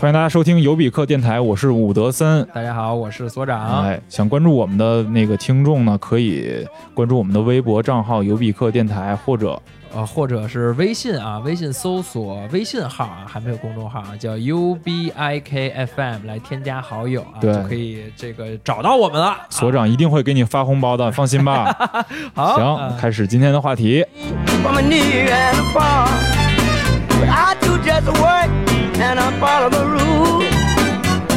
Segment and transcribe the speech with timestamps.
[0.00, 2.46] 欢迎大家收听尤比克电台，我是伍德森。
[2.54, 3.84] 大家好，我是所长。
[3.84, 9.60] 哎，想关注我们的那个听众呢，可以关注我们的微博账号尤比克电台，或者
[9.92, 19.36] 呃，或者是微信啊，微信搜索微信号啊，还没有公众号啊，叫 U B I K F M 来添加好友啊，就可以这个找到我们了。
[19.50, 21.76] 所长一定会给你发红包的，放心吧。
[22.34, 24.04] 好，行，呃开始今天的话题。
[28.98, 30.44] I and I follow the rules.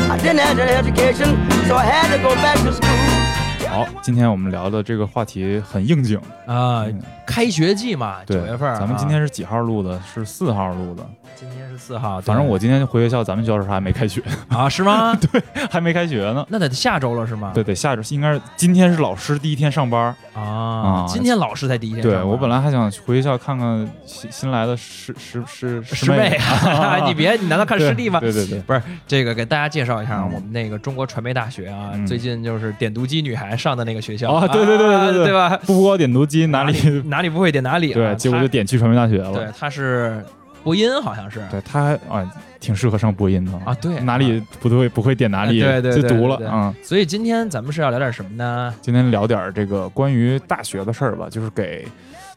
[0.10, 2.90] I didn't have an education, so I had to go back to school.
[3.70, 6.20] 好，今天我们聊的这个话题很应景。
[6.48, 6.86] 啊，
[7.32, 10.00] 开学季嘛，九，月份啊，咱们今天是几号录的？
[10.14, 11.04] 是四号录的。
[11.34, 15.16] 今天是四号，反正我今天回学校，咱们学校是还没开学，啊是吗？
[15.32, 15.42] 对，
[15.72, 16.46] 还没开学呢。
[16.50, 17.52] 那得下周了是吗？
[17.54, 20.14] 对，得下周应该是今天是老师第一天上班。
[20.34, 26.38] 啊啊，今天老师才第一天上班，对我本来还想回学校看看新新来的师师师师妹，
[27.08, 28.20] 你别，你难道看师弟吗？
[28.20, 35.58] 对对对，不是这个，给大家介绍一下我们那个中国传媒大学啊，嗯最近就是点读机女孩上的那个学校啊对对对对对对吧？
[35.66, 37.02] 不播点读机哪里？
[37.08, 39.34] 哪里不会点哪里啊，对，结果就点去传媒大学了。
[39.34, 40.24] 对，他是
[40.64, 46.74] 播音，好像是对，他还啊挺适合上播音的啊，对哪里不对不会点哪里，对对对就读了对对嗯。
[46.84, 48.74] 所以今天咱们是要聊点什么呢？
[48.82, 51.88] 今天聊点这个关于大学的事儿吧，就是给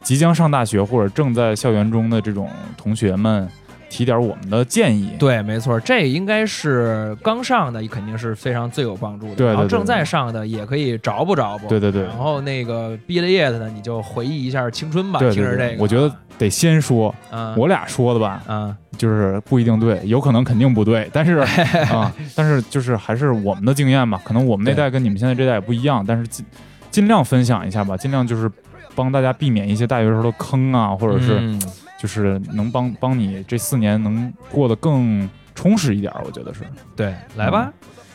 [0.01, 3.47] 即将上大学或者正在校园中的这种同学们
[3.95, 5.11] 提点我们的建议。
[5.17, 9.35] 对，没错，这应该是刚上的，肯定是非常最有帮助的。
[9.35, 11.69] 对对对然后正在上的也可以着不着不。
[11.69, 15.19] 对对对然后那个毕了业的呢，你就回忆一下青春吧。
[15.19, 21.37] 听着这个，我觉得得先说，嗯，我俩说的吧，嗯就是不一定对，有可能肯定不对，但是
[21.89, 26.45] 啊，但是就是还是我们的经验吧，可能我们那代跟你们现在这代也不一样，但是尽
[26.91, 28.51] 尽量分享一下吧，尽量就是
[28.95, 31.61] 帮大家避免一些大学时候的坑啊，或者是嗯
[31.99, 36.61] 就是能帮帮你这四年能过得更充实一点儿，我觉得是。
[36.95, 37.71] 对，来吧。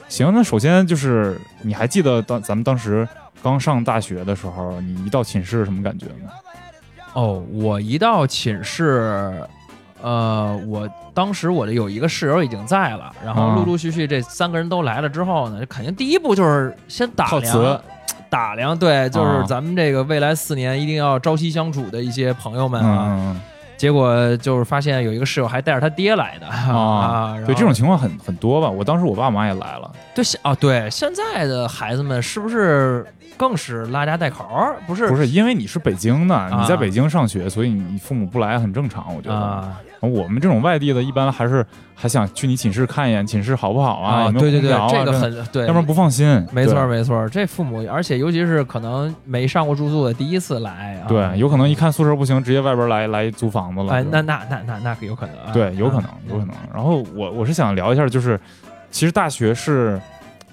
[0.09, 3.07] 行，那首先就是你还记得当咱们当时
[3.43, 6.31] 刚上大学的时候，你一到寝室什么感觉吗？
[7.15, 9.33] 哦，我一到寝室，
[10.03, 17.81] 呃，我当时我的有一个室友已经在了，然后啊陆陆续续这三个人都来了之后呢，肯定第一步就是先打量词。
[18.29, 23.07] 打量，对，就是啊咱们这个未来四年一定要朝夕相处的一些朋友们啊。
[23.11, 23.41] 嗯，
[23.77, 28.69] 结果就是发现有一个室友还带着他爹来的啊啊，对，这种情况很很多吧。
[28.69, 33.07] 我当时我爸妈也来了，对现哦对，现在的孩子们是不是
[33.37, 34.77] 更是拉家带口儿？
[34.87, 39.37] 不是不是因为你是北京的，啊你在北京上学，所以你父母不来很正常，我觉得。
[39.37, 41.63] 啊我们这种外地的，一般还是
[41.95, 44.33] 还想去你寝室看一眼，寝室好不好啊？
[44.33, 46.27] 对对对这个很对，要不然不放心。
[46.51, 53.93] 没错没错，这父母，而且尤其是可能没上过住宿的，第一次来啊，对，有可能一看宿舍不行，直接外边来来租房子了。
[53.93, 56.55] 哎，那那那那那可有可能啊，对，有可能啊，有可能。
[56.73, 58.41] 然后我我是想聊一下，就是
[58.91, 60.01] 其实大学是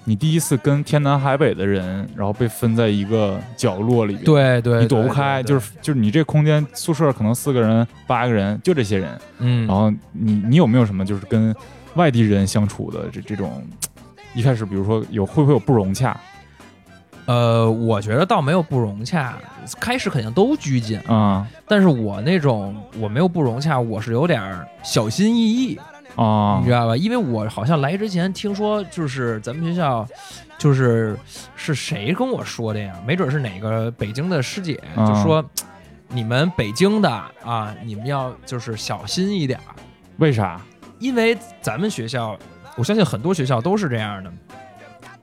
[0.08, 9.20] 你第一次跟天南海北的人，然后被分在一个角落里边，，对对，你躲不开，就是就是你这空间宿舍可能四个人、八个人，就这些人。
[9.36, 11.54] 嗯，然后你你有没有什么就是跟
[11.94, 13.62] 外地人相处的这这种？
[14.34, 16.18] 一开始比如说有会不会有不融洽
[17.26, 19.36] 呃，我觉得倒没有不融洽，
[19.78, 25.78] 开始肯定都拘谨，啊但是我那种我没有不融洽，我是有点儿小心翼翼，
[26.16, 26.96] 啊你知道吧？
[26.96, 30.06] 因为我好像来之前听说，就是咱们学校，
[30.58, 31.16] 就是
[31.54, 32.94] 是谁跟我说的呀？
[33.06, 35.44] 没准是哪个北京的师姐，啊就说
[36.08, 37.08] 你们北京的
[37.44, 39.74] 啊，你们要就是小心一点儿，
[40.18, 40.60] 为啥？
[40.98, 42.36] 因为咱们学校，
[42.76, 44.32] 我相信很多学校都是这样的。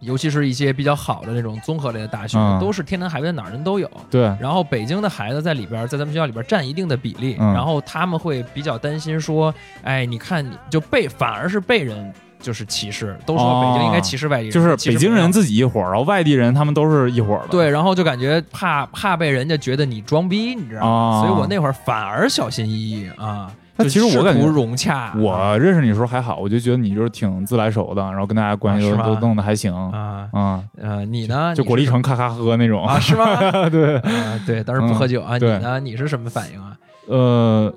[0.06, 2.60] 尤其是一些比较好的那种综合类的大学，嗯。
[2.60, 3.90] 都是天南海北哪儿人都有。
[4.10, 7.54] 对，然后北京的孩子在里边儿，在咱们学校里边占一定的比例，嗯。
[7.54, 17.48] 然后他们会比较担心说，哎，你看你就被反而是被人就是歧视，都说北京应该歧视外地人，就是北京人自己一伙儿，然后外地人他们都是一伙儿的。
[17.50, 21.20] 对，然后就感觉怕怕被人家觉得你装逼，你知道吗？
[21.20, 23.52] 啊所以我那会儿反而小心翼翼啊。
[23.78, 30.64] 那就其实我感觉融洽，我认识你的时候还好，我就觉得你就是挺自来熟的，然后跟大家关系都、弄得还行啊啊。
[30.82, 31.54] 呃，你呢？
[31.54, 33.36] 就果粒橙咔咔喝那种啊，是吗？
[33.70, 35.38] 对，啊，对，但是不喝酒啊。
[35.38, 35.78] 你呢？
[35.82, 36.78] 你是什么反应啊？
[37.08, 37.74] 呃，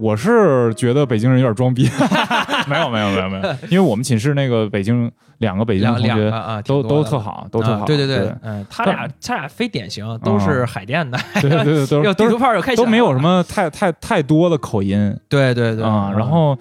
[0.00, 1.88] 我是觉得北京人有点装逼，
[2.68, 8.32] 没有没有没有没有，因为我们寝室那个北京两个北京两同学两个啊，都都特好，都特好，啊对对对。
[8.42, 15.16] 嗯，他俩他俩非典型，都是海淀的，对对对， 都有地图炮有开小都没有什么太太太多的口音。
[15.28, 15.84] 对对对。
[15.84, 16.18] 啊，嗯。
[16.18, 16.56] 然后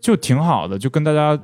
[0.00, 1.38] 就挺好的，就跟大家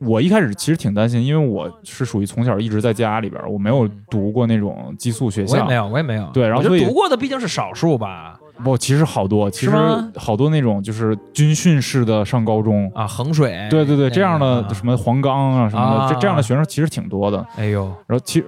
[0.00, 3.90] 我一开始其实挺担心，因为我是属于从小一直在家里边，我没有嗯。
[4.10, 5.54] 读过那种寄宿学校。
[5.56, 5.74] 我也没。
[5.74, 6.28] 有，我也没有。
[6.32, 8.38] 对然后所以读过的毕竟是少数吧。
[8.62, 9.72] 不，其实好多，其实
[10.16, 16.18] 好多那种就是军训式的上高中，啊，衡水，对对对，这样的什么黄冈啊什么的，这啊。
[16.20, 17.44] 这样的学生其实挺多的。
[17.56, 18.46] 哎呦，然后其实，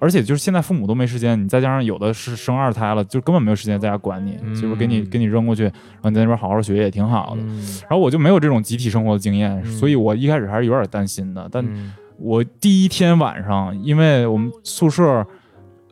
[0.00, 4.54] 而且就是现在父母都没时间，你再加上有的是生二胎了，就根本没有时间在家管你，嗯。
[4.54, 7.42] 就是给你给你扔过去，然后你在那边好好学也挺好的。
[7.42, 7.58] 嗯。
[7.82, 9.72] 然后我就没有这种集体生活的经验，嗯。
[9.72, 11.48] 所以我一开始还是有点担心的。
[11.52, 11.92] 但嗯。
[12.18, 15.26] 我第一天晚上，因为我们宿舍，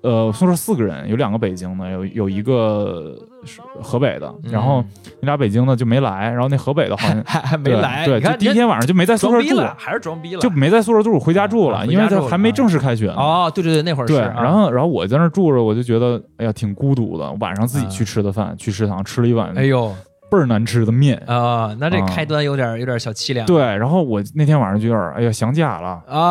[0.03, 3.15] 呃，宿舍四个人，有两个北京的，有有一个
[3.45, 4.53] 是河北的，嗯。
[4.53, 4.83] 然后
[5.21, 13.15] 那俩北京的就没来，然后那河北的好像 还还没来，对，就第一天晚上就没在宿舍住，了，还是装逼了，就没在宿舍住，回家住了，因为他还没正式开学呢。
[13.17, 14.43] 哦，对对对，那会儿是对，啊。
[14.43, 17.31] 然后然后我在那儿住着，我就觉得哎呀挺孤独的。
[17.41, 19.95] 晚上自己去吃的饭，去食堂吃了一碗哎呦。
[20.31, 21.21] 倍儿难吃的面。
[21.27, 22.07] 啊，那这啊。
[22.07, 26.01] 开端有点有点小凄凉，对，然后我那天晚上就有点哎呀想家了。
[26.07, 26.23] 啊，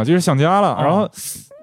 [0.00, 0.68] 啊，就是想家了。
[0.74, 0.84] 啊。
[0.84, 1.08] 然后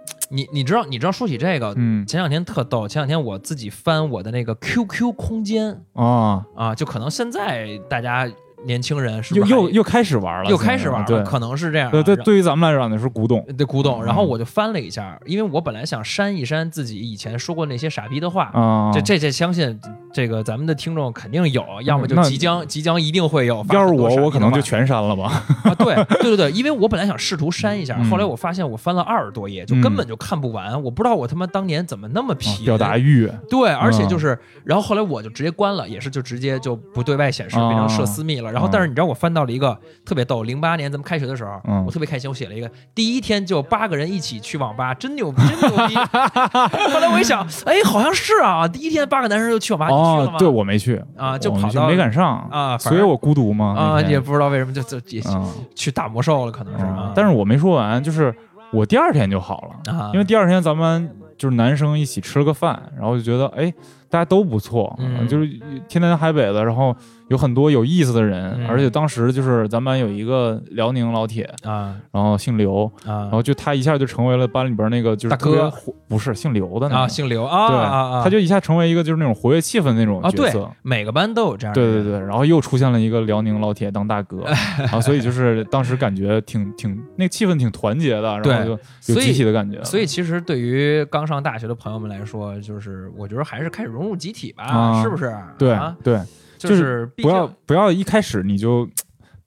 [0.29, 2.05] 你你知道你知道说起这个，嗯。
[2.05, 8.27] 前两天特逗，前两天我自己翻我的那个 QQ 空间啊，啊，就可能现在大家
[8.65, 11.91] 年轻人是又不是还又又开始玩了，又开始玩了，对可能是这样啊。
[11.91, 18.91] 对对，对于咱们来讲那是古董对古董，嗯然后我就翻了一下，因为我本来想删一删自己以前说过那些傻逼的话，啊。
[18.93, 19.79] 这这这相信
[20.13, 23.65] 这个咱们的听众肯定有，要么就即将即将一定会有。
[23.71, 25.43] 要是我，我可能就全删了吧。
[25.63, 30.81] 啊，对对对对，因为我本来想试图删一下，嗯后来我发现我翻了二十多页，就嗯根本就看不完。
[30.81, 38.54] 我不知道我他妈当年怎么那么啊皮，表达欲对，而且嗯就是，然后后来我就直接关了，也是就直接就不对外显示，啊变成设私密了。
[38.55, 45.95] 然后，但是你知道我翻到了一个特别逗，零八年咱们开学的时候，嗯我特别开心，我写了一个第一天就八个人一起去网吧，真牛逼，真牛逼。
[46.93, 56.85] 后来我一想，哎，好像是啊，第一天八个男生就去网吧，你去了吗？，哦对我没去啊就我跑到没赶上啊所以我孤独吗啊，也不知道为什么就就也嗯去打魔兽了，可能是。
[57.13, 58.33] 但是我没说完，就是
[58.71, 63.73] 我第二天就好了，啊，因为第二天咱们就是男生一起吃了个饭，然后就觉得哎，
[64.15, 65.27] 大家都不错，嗯。
[65.27, 65.49] 就是
[65.89, 66.95] 天南海北的，然后
[67.27, 68.67] 有很多有意思的人，嗯。
[68.67, 71.97] 而且当时就是咱班有一个辽宁老铁，啊。
[72.13, 73.27] 然后姓刘，啊。
[73.27, 75.69] 然后就他一下就成为了班里边那个就是大哥，
[76.07, 81.73] 不是姓刘的那啊，个，姓刘啊对，啊啊，他就一下成为一个就是那种活跃气氛的那种啊，对角色。，每个班都有这样。
[81.73, 84.43] 对对对，然后又出现了一个辽宁老铁当大哥，
[84.93, 89.83] 啊，所以就是当时感觉挺挺那个气氛挺团结的，然后就有集体的感觉。
[89.83, 95.35] 所以其实对于刚上大学的朋友们来说，就是我觉得还是开始融入集体吧，啊是不是？
[95.57, 96.21] 对啊，对，
[96.57, 98.87] 就就是不要不要一开始你就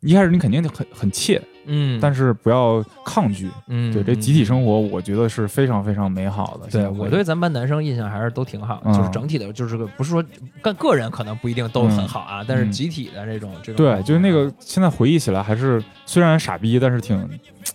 [0.00, 3.50] 一开始你肯定很很怯，嗯，但是不要抗拒。
[3.66, 6.68] 嗯，对，这集体生活我觉得是非常非常美好的。
[6.70, 10.24] 对我对咱班男生印象还是都挺好的，嗯就是整体的，就是个不是说
[10.60, 17.28] 个个人可能不一定都很好啊，但是嗯集体的这种这种对，就是那个现在回忆起来还是虽然傻逼，但是挺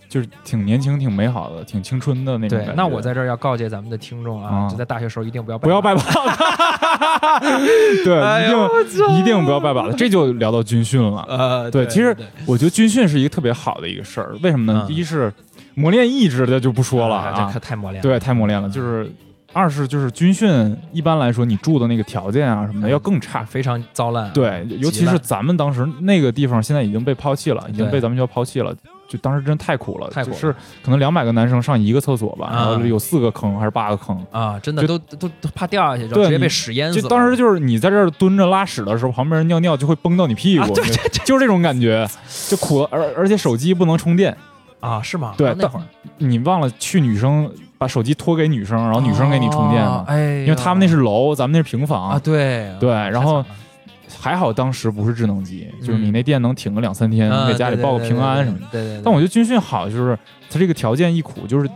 [0.10, 6.12] 就是挺年轻、挺美好的、挺青春的那种。，对那我在这儿要告诫咱们的听众啊，啊就在大学时候一定不要不要拜拜把
[7.40, 9.96] 子，对，哎一定一定不要拜把子。
[9.96, 11.24] 这就聊到军训了。
[11.30, 12.16] 呃，对，其实
[12.48, 14.86] 我觉得军训是一个特别好的一个事儿，为什么呢？
[14.86, 15.32] 嗯第一是
[15.76, 18.68] 磨练意志的就不说了啊这啊可，太磨练了，对，太磨练了。
[18.68, 19.08] 就是
[19.54, 23.44] 二是就是军训一般来说你住的那个条件啊什么的嗯要更差。
[23.46, 28.74] 非常糟烂啊，对，尤其是咱们当时那个地方，现在已经被抛弃了，已经被咱们学校抛弃了。
[29.08, 34.20] 就当时真太苦了，太苦了就是可能两百个男生上一个厕所吧，啊然后有四个坑还是八个坑。
[34.32, 37.02] 啊，真的就都都都怕掉下去，直接被屎淹死了。
[37.04, 42.10] 就当时就是你在这儿蹲着拉屎的时候，旁边人尿尿就会崩到你屁股，啊对就就是这种感觉，
[42.48, 42.88] 就苦了。
[42.89, 44.36] 而而且手机不能充电，
[44.80, 45.36] 啊，是吗？
[45.38, 45.86] 对啊那会儿
[46.18, 47.51] 你忘了去女生
[47.84, 53.44] 把手机托给女生，然后女生给你充电嘛，哦哎，因为他们那是楼，咱们那是平房啊，对对然后
[54.18, 58.66] 还好当时不是智能机，就是嗯你那电能挺个两三天，啊给家里报个平安什么的。
[58.72, 60.18] 对对但我觉得军训好，就是
[60.50, 61.70] 它这个条件一苦，就是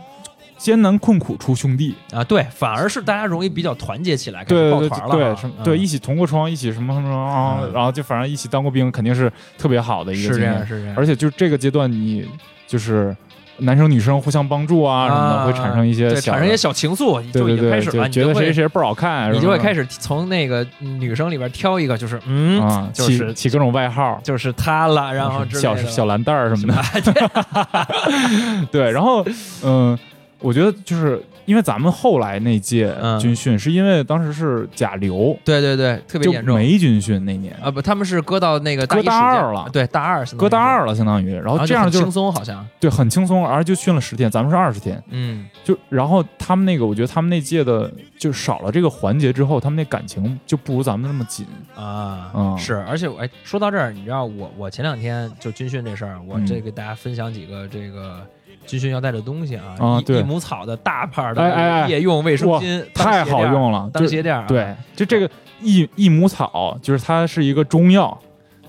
[0.56, 1.94] 艰难困苦出兄弟。
[2.10, 10.66] 啊，对，反而是大家容易比较团结起来，对对抱团了对对一起同过窗，一起什么什么啊，嗯然后就反正一起当过兵，肯定是特别好的一个经验是这样。
[10.66, 12.26] 是这样，而且就这个阶段，你
[12.68, 13.16] 就是
[13.60, 26.72] 男生女生互相帮助啊什么的，会产生一些对小的产生一些小情愫，就已对对对，经开始了，觉得谁谁倍儿好看，你就会开始始从那个女生里边挑一个，就是嗯，啊，起就是起各种外号，就是他了，然后之类小的小蓝蛋儿什么
[27.02, 29.24] 的，的， 对，然后
[29.64, 29.98] 嗯，
[30.38, 33.18] 我觉得就是因为咱们后来那届嗯。
[33.18, 36.54] 军训是因为当时是甲流，对对对，特别就严重。
[36.54, 37.70] 没军训那年，啊！
[37.70, 51.46] 不，他们是搁到那个搁大一暑假二了对，大二，搁大二了，相当于，然然后后这样就轻松，好像，对很轻松，而且就训了十天，咱们是二十天，嗯，就然后他们那个，我觉得他们那届的就少了这个环节之后，他们那感情就不如咱们那么紧。
[51.74, 52.58] 啊，嗯。
[52.58, 56.46] 是，而且我哎，说到这儿，你知道我我前两天就军训这事儿，我嗯。
[56.46, 58.20] 这给大家分享几个这个
[58.68, 60.20] 军训要带的东西啊，一啊对。
[60.20, 65.28] 一亩草的大牌的哎夜用卫生巾，太好用了，当鞋垫儿啊，对，就这个
[65.60, 68.16] 益益母草，就是它是一个中药，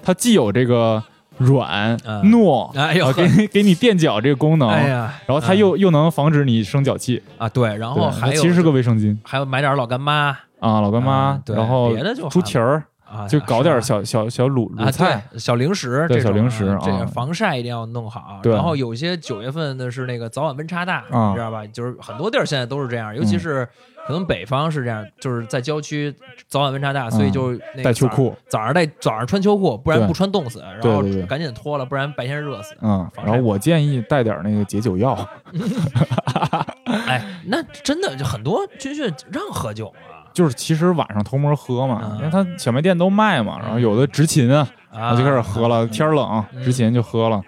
[0.01, 1.03] 它既有这个
[1.37, 2.31] 软、嗯。
[2.31, 9.17] 糯，哎呦啊 给你给你垫脚这个功能，哎呀，然后它又、又能防止你生脚气，啊对，然后还有其实是个卫生巾。
[9.23, 18.39] 还有买点老干妈啊，老干妈，然后别的就猪蹄儿，啊，就搞点小小小卤啊卤菜，对小零食对这种小零食啊这啊个防晒一定要弄好。
[18.43, 21.65] 对然后有些九月份的是那个早晚温差大，啊你知道吧？
[21.67, 23.67] 就是很多地儿现在都是这样，尤其嗯是
[24.07, 26.13] 可能北方是这样，就是在郊区
[26.47, 32.75] 早晚温差大，所以就带秋裤，早上带早上穿秋裤，不然不穿冻死，然后赶紧脱了，不然白天热死。
[32.81, 35.15] 嗯，然后我建议带点那个解酒药，
[37.07, 46.63] 哎，那真的就很多军训让喝酒啊就是其实晚上偷摸喝嘛，嗯因为他小卖店都卖嘛，然后有的执勤啊，啊，我就开始喝了，嗯天冷，嗯。
[46.63, 47.41] 执勤就喝了。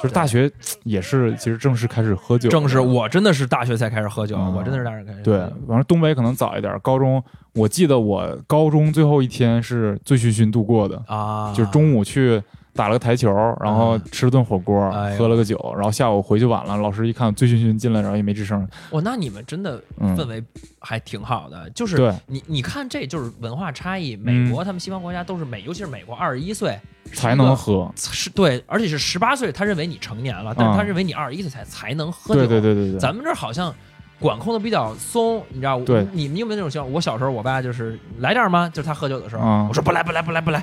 [0.00, 0.48] 就是大学
[0.84, 5.20] 也是，其实正式开始喝酒，正式我真的是大学才开始喝酒，嗯我真的是大学开始。
[5.22, 6.78] 对，反正东北可能早一点。
[6.80, 7.20] 高中，
[7.54, 12.40] 我记得我高中最后一天是醉醺醺度过的，啊，就是中午去
[12.78, 13.28] 打了个台球，
[13.60, 18.66] 然后吃了顿火锅，哎喝了个酒，然后下午回去晚了，老师一看醉醺醺进来，然后也没吱声。
[18.92, 20.40] 哇，那你们真的嗯氛围
[20.78, 24.14] 还挺好的，就是你你看，这就是文化差异。
[24.14, 26.78] 美嗯国他们西方国家都是美，尤其是美国二十一岁
[27.12, 27.90] 才能喝。
[27.96, 32.46] 是对，而且是十八岁，他认为你成年了，但是他嗯认为你二十一岁才才能喝酒。
[32.46, 33.74] 对对对对对，咱们这好像
[34.20, 35.78] 管控的比较松，你知道？
[35.80, 36.92] 对你们有没有那种情况？
[36.92, 38.68] 我小时候，我爸就是来点儿吗？
[38.72, 40.62] 就是他喝酒的时候，嗯我说不来不来不来不来，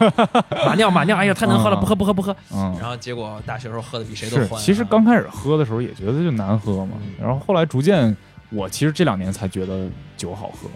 [0.66, 2.34] 马尿马尿，哎呀太能喝了，嗯不喝不喝不喝。
[2.54, 4.62] 嗯，然后结果大学时候喝的比谁都，欢啊。
[4.64, 8.16] 其实刚开始喝的时候也觉得就难喝嘛嗯，然后后来逐渐，
[8.50, 10.68] 我其实这两年才觉得酒好喝。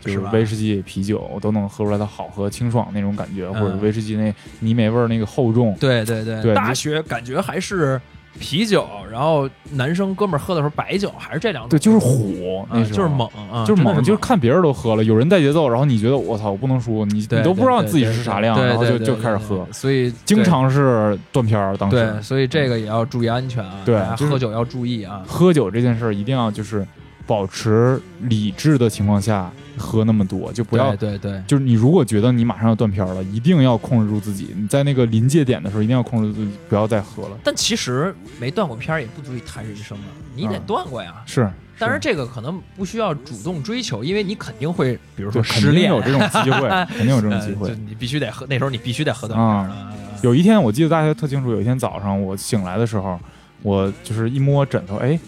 [0.00, 5.74] 就是威士忌、啤酒，我都能喝出来它好喝、清爽那种感觉，或者嗯威士忌那泥煤味儿那个厚重。
[5.80, 8.00] 对对对，对大学感觉还是
[8.38, 11.70] 啤酒，然后男生哥们儿喝的时候白酒，还是这两种。
[11.70, 21.76] 对，就是虎，啊那时候就是猛啊，就是猛，就是看别人都喝了，有人带节奏，然后你觉得我操，我不能输，你你都不知道对自己是啥量，对然后就就开始喝，所以经常是断片儿。
[21.76, 25.22] 当，时对所以这个也要注意安全啊，对喝酒要注意啊。
[25.26, 26.86] 喝酒这件事儿一定要就是
[27.28, 34.54] 保持理智的情况下喝那么多，就不要对对对，就是你如果觉得你马上要断片儿了，一定要控制住自己。
[34.56, 37.36] 你在那个临界点的时候，一定要控制住自己，不要再喝了。
[37.44, 41.22] 但其实没断过片儿也不足以谈人生啊，你得嗯断过呀。
[41.26, 46.66] 是，但是这个可能不需要主动追求，因为你肯定会，比如说失恋有这种机会，
[46.96, 47.74] 肯定有这种机会呃。
[47.86, 49.94] 你必须得喝，那时候你必须得喝断片儿了。
[50.22, 53.20] 有一天我记得大学特清楚，有一天早上我醒来的时候，
[53.62, 55.18] 我就是一摸枕头，哎，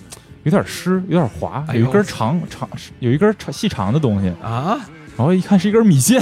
[0.42, 2.68] 有点湿，有点滑，有一根长长，
[2.99, 4.78] 有一根长细长的东西，啊，
[5.16, 6.20] 然后一看是一根米线，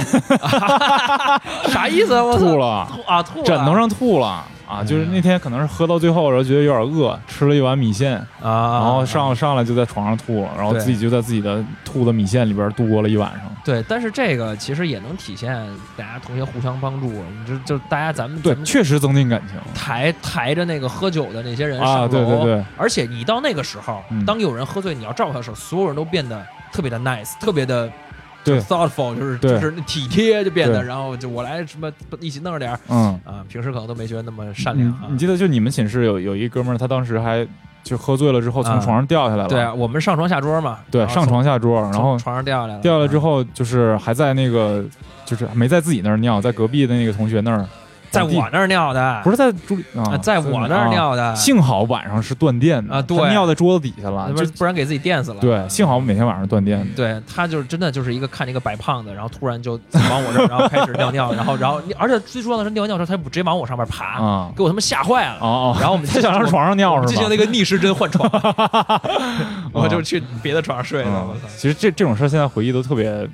[1.67, 2.23] 啥意思啊？
[2.23, 4.81] 我操吐了，吐啊吐了枕头上吐了啊！
[4.81, 13.41] 哎就是那天可能是喝到最后，然后觉得有点饿，吃了一碗米线，啊，然后上上来就在床上吐了，然后自己就在自己的吐的米线里边度过了一晚上。
[13.65, 15.53] 对，但是这个其实也能体现
[15.97, 21.85] 大家同学互相帮助，你就就大家咱们对确实增进感情抬抬着那个喝酒的那些人啊！
[21.85, 27.91] 上楼，对对对，而且你到那个时候，嗯当有人喝醉，你要照顾他的时候，所有人都变得特别的 nice，特别的。
[28.49, 28.61] 对。
[28.61, 29.59] thoughtful 就是对。
[29.59, 33.19] 就是体贴就变得，然后就我来什么一起弄着点儿嗯。
[33.23, 35.05] 啊，平时可能都没觉得那么善良啊。
[35.07, 35.17] 你你。
[35.17, 37.47] 记得就你们寝室有有一哥们儿，他当时还
[37.83, 44.83] 就喝醉了之后从啊床上掉下来了，对啊，我们上床下桌嘛，对，上床下桌，然后床上掉下来了，掉下来之啊，后就是还在那个
[45.25, 47.67] 就是没在自己那儿尿，在隔壁的那个同学那儿，地
[48.09, 55.39] 在我那儿尿的，不是在朱啊啊，，在我那儿啊尿的，幸好晚上是断电的啊对尿在桌子底下了，不就是不然给自己电死了。
[55.39, 56.85] 对，幸好我每天晚上断电的。
[56.95, 65.37] 对他就是真的就是一个看见一个白胖子，然后突然就往我这儿， 然后开始尿尿，然后然后而且最重要的是尿尿的时候，他就直接往我上面爬，啊给我他妈吓坏了。
[65.41, 67.33] 哦哦，然后我们他想上床上尿是吧进行了？
[67.35, 68.29] 一个逆时针换床，
[69.73, 71.25] 我就去别的床上睡了。
[71.27, 73.27] 我嗯操，其实这这种事儿现在回忆都特别，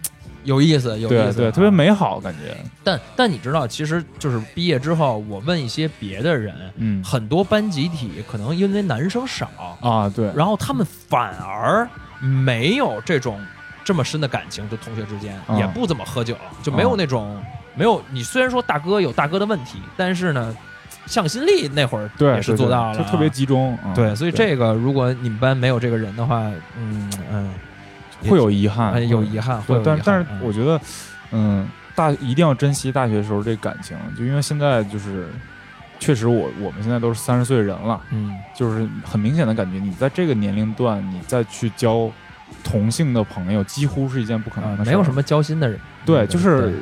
[0.45, 1.69] 有意思，有意思，对对，特别。
[1.69, 2.55] 美好感觉。
[2.83, 7.03] 但但你知道，其实就是毕业之后，我问一些别的人，嗯。
[7.03, 9.49] 很多班集体可能因为男生少，
[9.81, 11.87] 啊，对，然后他们反而
[12.21, 13.39] 没有这种
[13.83, 15.57] 这么深的感情，就同学之间、啊。
[15.57, 17.43] 也不怎么喝酒，就没有那种、
[17.75, 20.55] 没有你虽然说大哥有大哥的问题，但是呢，
[21.05, 22.91] 向心力那会儿对，也是做到了。
[22.91, 23.77] 啊，就特别集中。
[23.83, 26.39] 嗯对，所以这个如果你们班没有这个人的话，
[26.77, 27.74] 嗯嗯，也
[28.21, 30.39] 会有遗憾哎，有遗憾，会但但是嗯。
[30.41, 30.79] 我觉得，
[31.31, 35.27] 嗯，大一定要珍惜大学时候这感情，就因为现在就是，
[35.99, 38.35] 确实我我们现在都是三十岁人了，嗯。
[38.55, 42.09] 就是很明显的感觉，你在这个年龄段，你再去交
[42.63, 46.73] 同性的朋友，几乎是一件不可能的没有什么交心的人，对，就是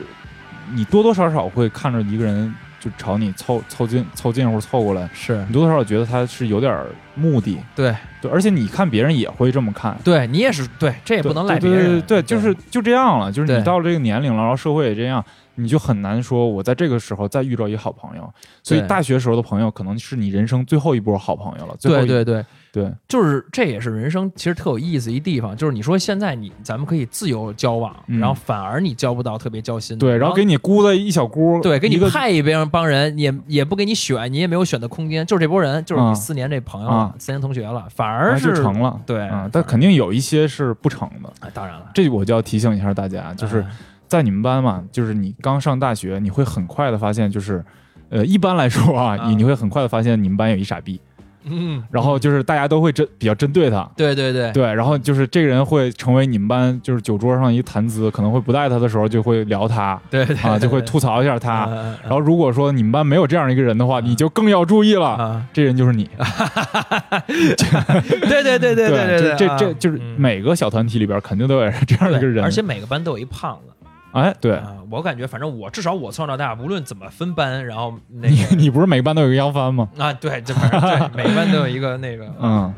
[0.72, 6.86] 你多多少少会看着一个人就朝你凑凑近凑近或者凑过来，是你多多少少觉得他是有点
[7.16, 7.58] 目的。
[7.74, 9.98] 对对，而且你看别人也会这么看。
[10.04, 15.24] 对你也是对，这也不能赖别人，对对对，就是就这样了，就是你到了这个年龄了，然后社会也这样，
[15.56, 18.34] 你就很难说我在这个时候再遇到一个好朋友。
[18.62, 21.74] 所以大学时候的朋友可能是你人生最后一波好朋友了。
[21.80, 22.92] 最后对对，对。
[23.08, 28.20] 就是这也是人生其实特有意思一地方，就是你说现在你咱们可以自由交往，嗯。
[28.20, 29.98] 然后反而你交不到特别交心。
[29.98, 39.00] 的，对，然后给你估了一小估，对给你一个派一边帮人，也也不给你选，你也没有选的空间，就是这波人，就是你啊四年这朋友了啊，四年同学了，反然而是成了。
[39.06, 39.22] 对。
[39.27, 41.32] 啊，但肯定有一些是不成的。
[41.39, 43.68] 哎当然了，这我就要提醒一下大家，就是哎
[44.08, 47.63] 在你们班嘛，就是你刚上大学，你会很快的发现，就是，
[48.10, 49.27] 呃，一般来说啊，啊。
[49.27, 51.01] 你你会很快的发现你们班有一傻逼，
[51.46, 54.52] 嗯，然后就是大家都会针比较针对他，对对对。
[54.52, 61.66] 对，然后就是这个人会成为你们班就是酒桌上一谈资，可能会不带他的时候就会聊他对对啊，就会吐槽一下他。
[61.66, 61.72] 他
[62.04, 66.10] 然后如果说你们班没有这样一个人的话，你就更要注意了，啊，这人就是你。
[67.28, 73.74] 对对对对对对，这啊这这就是嗯每个小团体里边肯定都有这样的一个人，而且每个班都有一胖子
[74.13, 74.55] 哎，对。
[74.55, 79.89] 啊，我感觉反正我至少我从小到大，无论怎么分班，然后那你个你不是每个班都有一个央帆吗？
[79.98, 82.74] 啊，对，这反正对，每个班都有一个那个，嗯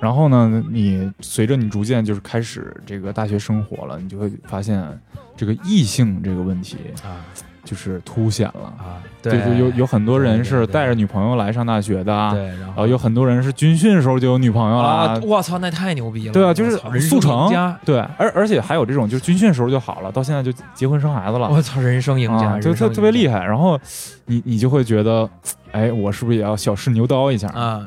[0.00, 4.86] 然后呢，你随着你逐渐就是开始这个大学生活了，你就会发现
[5.34, 7.24] 这个异性这个问题啊
[7.64, 8.72] 就是凸显了。
[8.78, 17.48] 啊，对，就是有有很多人是带着女朋友来上大学的啊，对，然然后有很多人是军训的时候就有女朋友了啊，我操，那太牛逼了，对啊，就是速成，，
[17.84, 23.38] 对，而而且还有这种就是军训时候就好了，到现在就结婚生孩子了，我操，人生赢家，啊，就特特别厉害。
[23.38, 23.46] 害。
[23.46, 23.78] 然后
[24.26, 25.28] 你你就会觉得，
[25.72, 27.48] 哎，我是不是也要小试牛刀一下？
[27.48, 27.82] 啊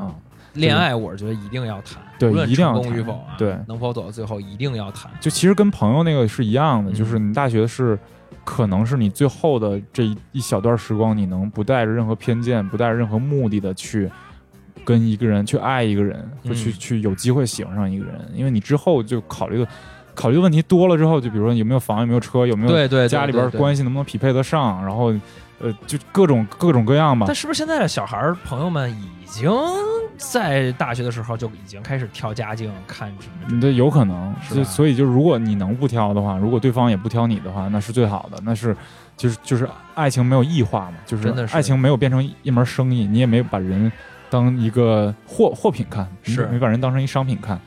[0.53, 3.55] 恋爱，我是觉得一定要谈，对一定要谈成功与否啊，对。
[3.67, 6.93] 能否走到最后一定要谈，就其实跟朋友那个是一样的，嗯。
[6.95, 7.97] 就是你大学是。
[8.47, 14.09] 可能是你最后的这一一小段时光，你能不带着任何偏见、不带着任何目的的去
[14.85, 19.67] 跟一个人去爱一个人，去去有机会喜欢上一个人，因为你之后就考虑的
[20.15, 25.13] 考虑的问题多了之后，就比如说有没有房、有没有车、有没有对对，家里边关系能不能匹配得上，然后
[25.59, 27.35] 呃，就各种各种各样吧但。
[27.35, 29.51] 是不是现在的小孩朋友们已经
[30.17, 33.53] 在大学的时候就已经开始挑家境，看什么？
[33.53, 38.75] 你这有可能，是所以就如果你能不挑的话，如果对方也不挑你的话，那是最好的，那是
[39.15, 43.91] 就是就是爱情没有异化嘛，就是爱情没有变成一门生意，你也没有把人
[44.29, 46.45] 当一个货货品看，是。
[46.47, 47.59] 没把人当成一商品看，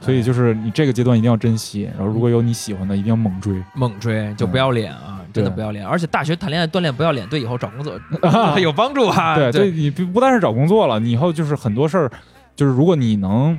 [0.00, 3.62] 所以就是你这个阶段一定要珍惜，然后如果有你喜欢的，一定要猛追。
[3.74, 5.86] 猛追就不要脸啊，真的不要脸！
[5.86, 7.98] 而且大学谈恋爱锻炼不要脸，对以后找工作
[8.60, 9.34] 有帮助啊。
[9.34, 12.10] 对，对你不不但是找工作了，你以后就是很多事儿，
[12.54, 13.58] 就是如果你能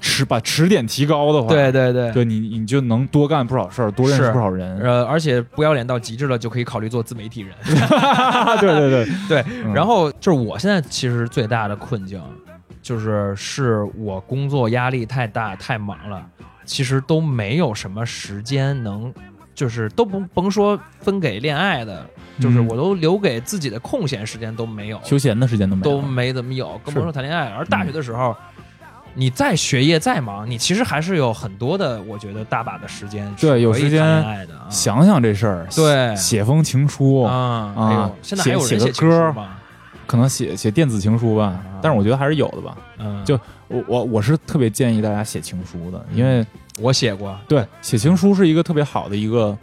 [0.00, 4.78] 持把持点提高的话，对对对对你你就能多干不少事儿，多认识不少人。
[4.80, 7.52] 呃，而且不要脸到极致了，就可以考虑做自媒体人。
[8.60, 12.22] 对对对，对，嗯然后就是我现在其实最大的困境，
[12.80, 16.24] 就是是我工作压力太大太忙了，
[16.64, 19.12] 其实都没有什么时间能，
[19.60, 22.06] 就是都不甭说分给恋爱的，
[22.40, 27.50] 就是嗯我都留给自己的空闲时间都没有，休闲的时间都没有都没怎么有，更甭是说谈恋爱。
[27.50, 28.34] 而大学的时候。
[29.12, 34.70] 你再学业再忙，你其实还是有很多的，我觉得大把的时间对有时间谈恋爱的啊。
[34.70, 37.34] 想想这事儿，对写封情书，啊，
[37.76, 39.56] 啊现在还有人写歌吗？
[40.06, 42.76] 可能写写电子情书吧啊，但是我觉得还是有的吧。
[42.98, 43.34] 嗯，就
[43.66, 46.46] 我我我是特别建议大家写情书的，因为
[46.80, 49.56] 我写过，对写情书是一个特别好的一个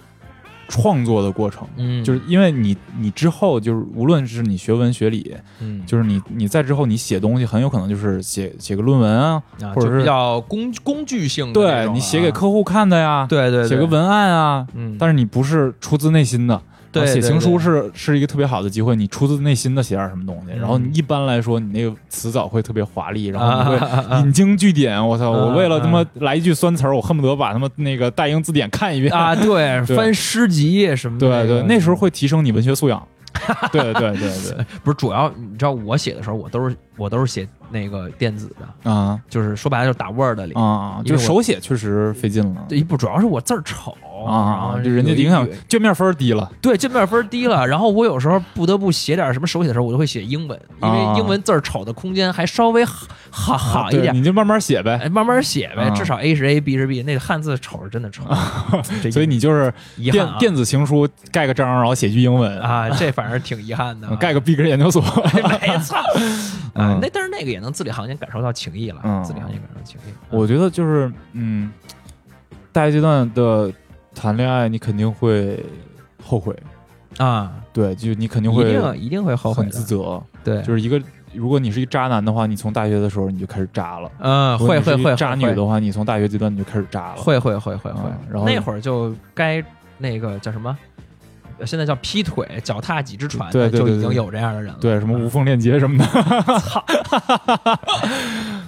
[0.68, 1.68] 创作的过程。
[1.78, 11.86] 嗯，就是因为你，你之后就是无论是你学文学理，嗯，就是你你在之后你写东西，很有可能就是写写个论文啊，啊，或者就是比较工工具性的啊。
[11.86, 13.70] 对你写给客户看的呀，对对对。
[13.70, 16.62] 写个文案啊，嗯，但是你不是出自内心的。
[17.00, 25.06] 对写情书是是一个特别好的机会，你出自内心的写点什么东西，嗯然后你一般来说你那个词藻会特别华丽，然后你会引经据典。
[25.06, 29.14] 我操，啊我为了他妈啊来一句酸词儿，我恨不得把他妈那个大英字典看一遍。
[29.14, 33.02] 啊， 对，对翻诗集什么的，对对，那时候会提升你文学素养。
[33.72, 39.20] 对对对对， 不是主要，你知道我写的时候，我都是我都是写那个电子的，啊。
[39.30, 40.54] 就是说白了就是打 Word 里。
[40.54, 42.64] 啊，就手写确实费劲了。
[42.68, 46.52] 对，不主要是我字儿丑然啊，就人家影响语卷面分低了。
[46.62, 54.14] 对卷面分低了，然后我有时候不得不写点什么手写的时候，我就会写英文，因啊为英文字儿丑的空间还稍微好好好一点。
[54.16, 55.00] 你就慢慢写呗。
[55.04, 55.90] 哎，慢慢写呗，啊。
[55.92, 58.24] 至少 A 是 A，B 是 B，那个汉字丑是真的丑，
[59.12, 59.72] 所以你就是
[60.12, 65.02] 电电子情书盖个章，然后写句英文，啊，这反正挺遗憾的啊，盖个 B 格研究所。
[65.62, 66.06] 没错，啊
[66.74, 70.14] 嗯，那但是那个也能字里行间感受到情谊了，嗯字里行间感受到情谊。
[70.30, 71.72] 我觉得就是嗯，
[72.72, 73.72] 大学阶段的
[74.16, 75.64] 谈恋爱，你肯定会
[76.24, 76.56] 后悔，
[77.18, 80.22] 啊，对，就你肯定会一会定一定会后悔很自，责。
[80.44, 81.02] 对，就是一个，
[81.34, 87.22] 如果你是一个渣男的话，你从大学的时候你就开始渣了；嗯，会会会渣女的话，你从大学阶段你就开始渣了。
[87.22, 89.64] 会会会会会啊，然后那会儿就该
[89.98, 90.78] 那个叫什么？
[91.60, 94.80] 呃现在叫劈腿、脚踏几只船的，对对对对就已经有这样的人了。
[94.80, 96.06] 对，什么无缝链接什么的
[96.60, 96.84] 操，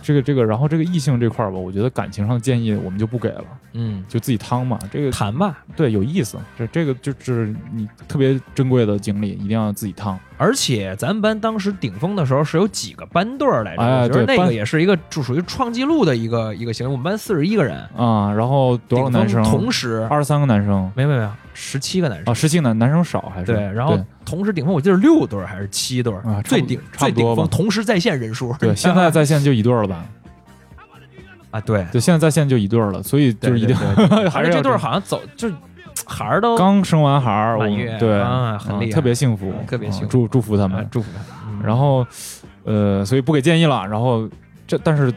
[0.01, 4.79] 这个这个，然后这个异性这块儿吧，我觉得感情上的建议我们就不给了，嗯，就自己趟嘛。
[4.91, 5.59] 这个谈吧。
[5.75, 10.19] 对有意思，这这个就是你特别珍贵的经历，一定要自己趟。
[10.37, 16.91] 而且咱们班当时顶峰的时候是有几个班队儿来着，哎我觉得那个也是一个就属于创纪录的一个一个行为。
[16.91, 19.43] 我们班四十一个人，啊，然后多少个男生？
[19.43, 21.29] 同时二十三个男生没有没有
[21.61, 22.33] 十七个男生啊，。
[22.33, 28.55] 十七男男生少还是对，然后同时顶峰我记得是六对儿还是七对儿啊最顶最顶峰同时在线人数。
[28.59, 30.05] 对，现在在线就一对儿了吧？
[31.51, 33.75] 啊，对，对，现在在线就一对儿了，所以就是一定
[34.31, 35.51] 还是 这对儿好像走就
[36.05, 40.87] 孩儿都刚生完孩儿，我满月对，啊很厉害特别幸福嗯，特别幸福啊祝祝福他啊们。
[40.89, 41.35] 祝福他。
[41.35, 42.07] 嗯然后，
[42.63, 43.85] 呃，所以不给建议了。
[43.85, 44.29] 然后
[44.65, 45.11] 这但是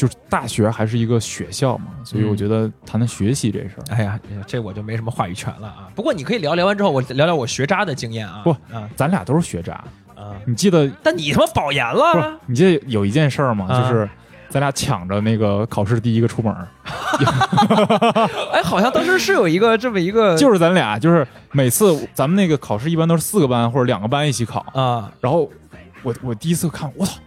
[0.00, 5.88] 就是大学还是一个学校嘛，所以我嗯觉得谈谈学习这事儿，哎呀，这我就没什么话语权了啊。
[5.94, 8.40] 不过你可以聊聊完之后，我聊聊我学渣的经验啊。
[8.42, 9.74] 不啊咱俩都是学渣。
[10.14, 10.32] 啊！
[10.46, 12.38] 你记得但你他妈保研了？？
[12.46, 13.66] 你记得有一件事儿吗？
[13.68, 14.08] 啊就是
[14.48, 16.66] 咱俩抢着那个考试第一个出门儿，
[18.52, 25.48] 哎，好像当时是有一个这么一个， 就是咱俩，就是每次咱们那个考试一般都是四个班或者两个班一起考，啊然后
[26.02, 27.18] 我我第一次看，我操，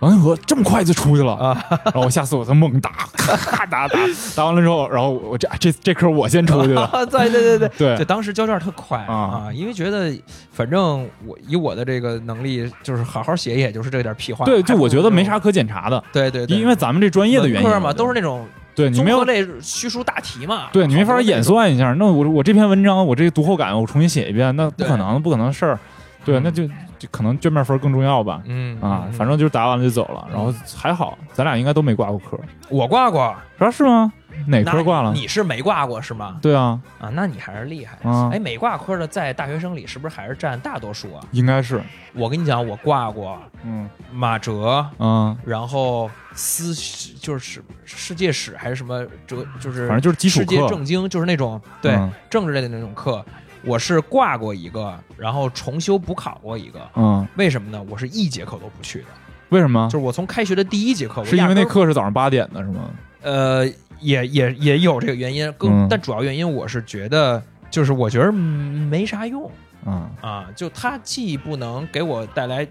[0.00, 3.98] 王一和这么快就出去了，啊，然后我下次我再猛打，咔打打
[4.34, 7.68] 打完了之后，然后我这这这科我先出去了，对对对对。
[7.78, 10.12] 对就当时交卷特快啊啊，因为觉得
[10.50, 14.44] 反正我以我的这个能力，就是好好写，也就是这点屁话。
[14.44, 15.36] 对，就我觉得没啥。
[15.36, 20.68] 啥可检查的，对对对，因为咱们这专业的原因嘛，都是那种对你没有类虚数大题嘛。
[20.72, 21.44] 对你没法演。
[21.44, 25.78] 算一下，那我我这篇文章我这个读后感我重新写一遍，那不可对能不可能的事儿，
[26.24, 26.62] 对，嗯那就
[26.98, 28.42] 就可能卷面分更重要吧。
[28.46, 34.12] 嗯啊，嗯反正就是答完了就走了，然后还好，咱俩应该都没挂过科，我挂过，说是吗？
[34.46, 35.14] 哪那科挂了？
[35.14, 36.38] 你是没挂过是吗？
[36.42, 37.96] 对啊，啊，那你还是厉害。
[38.02, 41.24] 啊哎，没挂科的在大学生里是不是还是占大多数啊？
[41.30, 41.82] 应该是，
[42.12, 46.74] 我跟你讲，我挂过嗯马哲，嗯，然后思
[47.18, 53.24] 就是世界史还是什么哲，就是反正就是基础世界课政经，就是那种对、嗯政治类的那种课。
[53.66, 56.80] 我是挂过一个，然后重修补考过一个。
[56.94, 57.84] 嗯，为什么呢？
[57.90, 59.06] 我是一节课都不去的，
[59.48, 59.98] 为什么就？
[59.98, 62.90] 是我从开学的第一节课，我是因为那课是早上八点的是吗？
[63.22, 63.66] 呃，
[63.98, 69.50] 也也也有这个原因，更、嗯但主要原因我是觉得，就是我觉得嗯没啥用
[69.84, 72.66] 嗯啊，就它既不能给我带来，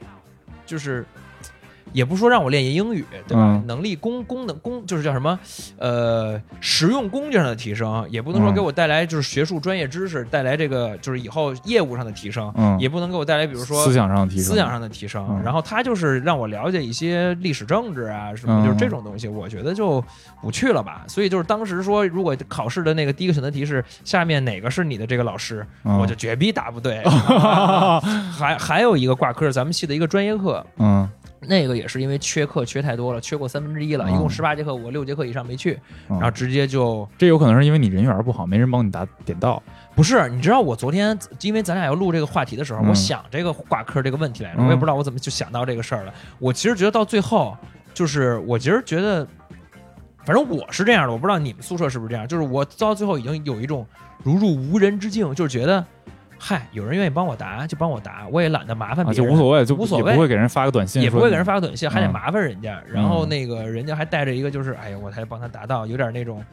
[0.65, 1.05] 就是。
[1.93, 3.41] 也不说让我练英语，对吧？
[3.41, 3.63] 嗯。
[3.67, 5.37] 能力功功能功就是叫什么，
[5.77, 8.53] 呃，实用工具上的提升，也不能说嗯。
[8.53, 15.41] 给我带来就是学术专业知识带来这个就是以后业务上的提升，嗯，也不能给我带来比如说思想上的提升，思想上的提升，嗯。
[15.43, 20.03] 然后他就是让我了解一些历史政治啊什么，嗯就是这种东西，我觉得就
[20.41, 21.03] 不去了吧。
[21.07, 25.97] 所以就是当时说，如果考试的那个第一个选择题是下面哪个是你的这个老师，嗯。
[25.97, 27.01] 我就绝逼答不对。
[28.37, 31.07] 还还有一个挂科，咱们系的一个专业课，嗯
[31.47, 35.79] 那个也是因为缺课缺太多了，缺过三分之一了，嗯一共十八节课，我六节课以上没去，
[36.09, 39.61] 嗯，然后直接就这有可能是因为你人缘不好，没人帮你打点到。
[39.95, 46.13] 不是，你知道我昨天因为咱俩要录这个话题的时候，嗯我想这个挂科这个问题来着，嗯我也不知道我怎么就想到这个事儿了。
[46.39, 47.55] 我其实觉得到最后，
[47.93, 49.25] 就是我其实觉得，
[50.25, 53.85] 反正我是这样的，我不知道你们宿舍是不是这样，就是我到最后已经有一种
[54.21, 55.85] 如入无人之境，就是觉得，
[56.37, 62.81] 嗨，有人愿意帮我答就帮我答，我也懒得麻烦啊，别人，就无所谓，就无所谓也不会给人发个短信，也不会给人发个短信，还得嗯麻烦人家。
[62.87, 66.43] 然后那个人家还带着一个就是，哎呀，我才帮他答到，有点那种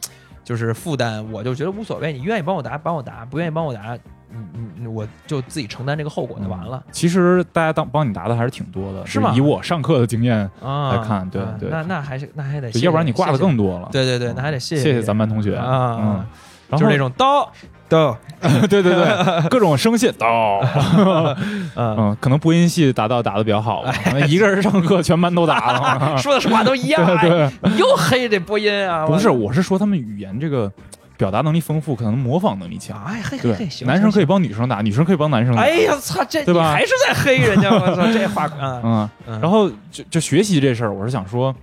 [0.44, 1.30] 就是负担。
[1.32, 3.98] 我就觉得无所谓，你愿意帮我答帮我答，不愿意帮我答，
[4.30, 6.82] 嗯嗯，我就自己承担这个后果就完了。
[6.90, 13.88] 其实大家当帮你答的还是挺多的，是吗以我上课的经验，啊，来看对对啊那那还是那还得谢谢，要不然你挂的更多了。
[13.92, 16.24] 对对对，那还得谢谢谢谢咱班同学啊。
[16.70, 17.52] 就是那种刀
[17.92, 18.16] 刀，
[18.68, 19.06] 对对对，
[19.50, 20.60] 各种声线到，
[20.96, 21.36] 嗯，
[21.76, 23.92] 嗯，可能播音系达到打的比较好吧，
[24.26, 26.16] 一个人上课全班都打了。
[26.18, 27.04] 说的实话都一样。
[27.20, 29.06] 对又黑这播音啊？
[29.06, 30.70] 不是，我是说他们语言这个
[31.16, 33.00] 表达能力丰富，可能模仿能力强。
[33.04, 34.26] 哎嘿嘿对嘿，男生可以以。
[34.26, 35.62] 帮女生打，女生可以帮男生打。
[35.62, 39.08] 哎呀，操，这对吧你还是在黑人家，我操，这话嗯
[39.40, 41.54] 然后就就学习这事儿，我是想说，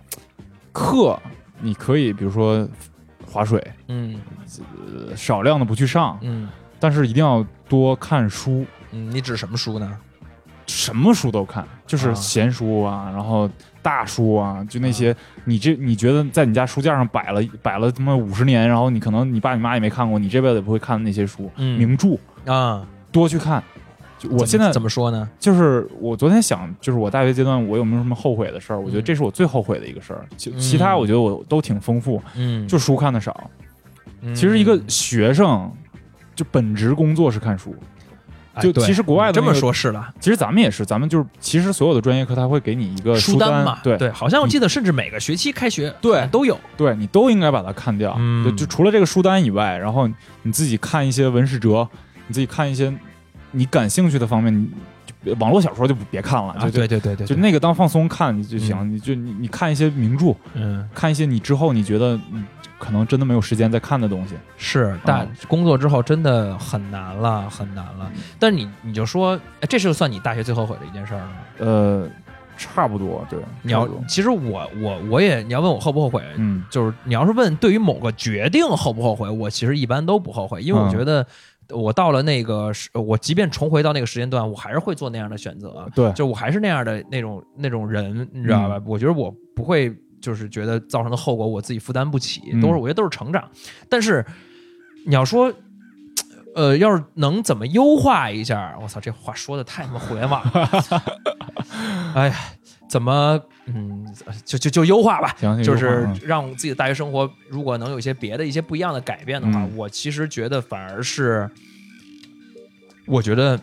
[0.71, 1.17] 课
[1.61, 2.65] 你可以比如说
[3.29, 4.19] 划水，嗯。
[5.09, 6.49] 呃少量的不去上，嗯。
[6.79, 9.97] 但是一定要多看书，嗯，你指什么书呢？
[10.65, 12.13] 什么书都看，就是啊。
[12.13, 13.49] 闲书啊，然后
[13.81, 15.15] 大书啊，就那些
[15.45, 21.77] 你这你觉得在你家书架上摆了摆了他妈五十年，然后你可能你爸你妈也没看过，你这辈子也不会看的那些书，嗯。
[21.77, 22.17] 名著
[22.51, 23.63] 啊，多去看。
[24.19, 25.27] 就我现在怎么说呢？
[25.39, 28.79] 就是我昨天想，就是我大学阶段我有没有什么后悔的事儿？
[28.79, 30.27] 我觉得嗯这是我最后悔的一个事儿。
[30.35, 33.49] 其嗯其他我觉得我都挺丰富，嗯，就书看的少。
[34.21, 35.71] 嗯其实一个学生
[36.35, 37.73] 就本职工作是看书，
[38.59, 46.59] 就其实国外的这么说是了，其实咱们也是，咱们就是其实所有的专业课他会给你一个书单嘛，对对，好像我记得甚至每个学期开学对都有。
[46.75, 48.13] 对，你都应该把它看掉。
[48.19, 50.05] 嗯对，就除了这个书单以外，然后
[50.43, 51.87] 你自己看一些文史哲，
[52.27, 52.93] 你自己看一些
[53.51, 54.69] 你感兴趣的方面，你
[55.31, 58.75] 就网络小说就别看了，啊，就对对对对，就那个当放松看就行。
[58.79, 62.43] 嗯你就你你看一些名著，嗯看一些你之后你觉得你
[62.77, 64.35] 可能真的没有时间再看的东西。
[64.57, 68.11] 是大嗯工作之后真的很难了，很难了。
[68.39, 71.33] 但你你就说，哎，这是算你大学最后悔的一件事儿了吗？
[71.57, 72.07] 呃，
[72.57, 73.39] 差不多，对。
[73.61, 81.25] 你要其实我我我也你要问我后不后悔，嗯就是你要是问对于某个决定后不后悔，我其实一般都不后悔，因为我嗯觉得
[81.73, 85.87] 我到了那个时，我即便重回到那个时间段，我还是会做那样的选择。
[85.95, 88.81] 对就我还是那样的那种那种人，你知道吧？
[88.85, 93.49] 我觉得我不会就是觉得造成的后果我自己负担不起，嗯都是我觉得都是成长。
[93.89, 94.25] 但是
[95.05, 95.53] 你要说。
[96.55, 100.69] 呃，要是能怎么优化一下，我操，这话说的太他妈互联网了。
[102.15, 102.35] 哎呀，
[102.89, 104.03] 怎么，嗯，
[104.43, 105.35] 就就就优化吧。
[105.39, 111.47] 行，就是嗯让自己的大学生活如果能有一些别的一些不一样的改变的话，嗯我其实觉得反而是，
[113.05, 113.59] 我觉得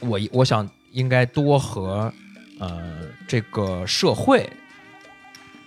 [0.00, 2.12] 我我想应该多和
[2.60, 4.48] 呃这个社会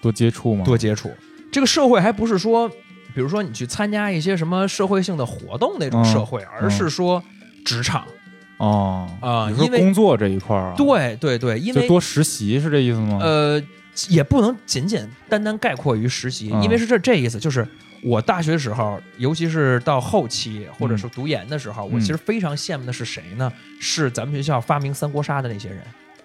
[0.02, 0.64] 多接触嘛。
[0.64, 1.12] 多接触。
[1.52, 2.70] 这个社会还不是说，
[3.14, 7.22] 比如说你去参加一些什么社会性的活动那种嗯社会，而是说
[7.66, 8.08] 职场。
[8.62, 9.08] 哦
[9.50, 13.18] 你说啊因为工作这一块儿啊，，对对对，因为就多实习是这意思吗？
[13.22, 13.62] 呃，
[14.10, 17.68] 也不能仅仅单单概括于实习，嗯因为是这这意思，就是
[18.04, 23.52] 我大学时候，尤其是到后期或者是读研的时候，我嗯其实非常羡慕的是谁呢？
[23.80, 25.80] 是咱们学校发明三国杀的那些人。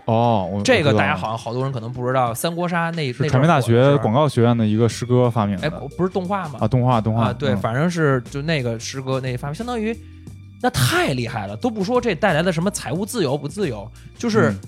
[0.04, 6.60] 哦，我这个大家好像好多人可能不知道，三国杀那是那传媒大学广告，告学院的一个师哥发明的哎，的不是动画吗？
[6.60, 9.92] 啊，动画动画啊，对，嗯反正是就那个师哥那发明，相当于
[10.62, 14.58] 那太厉害了，都不说这带来的什么财务自由不自由，就是、嗯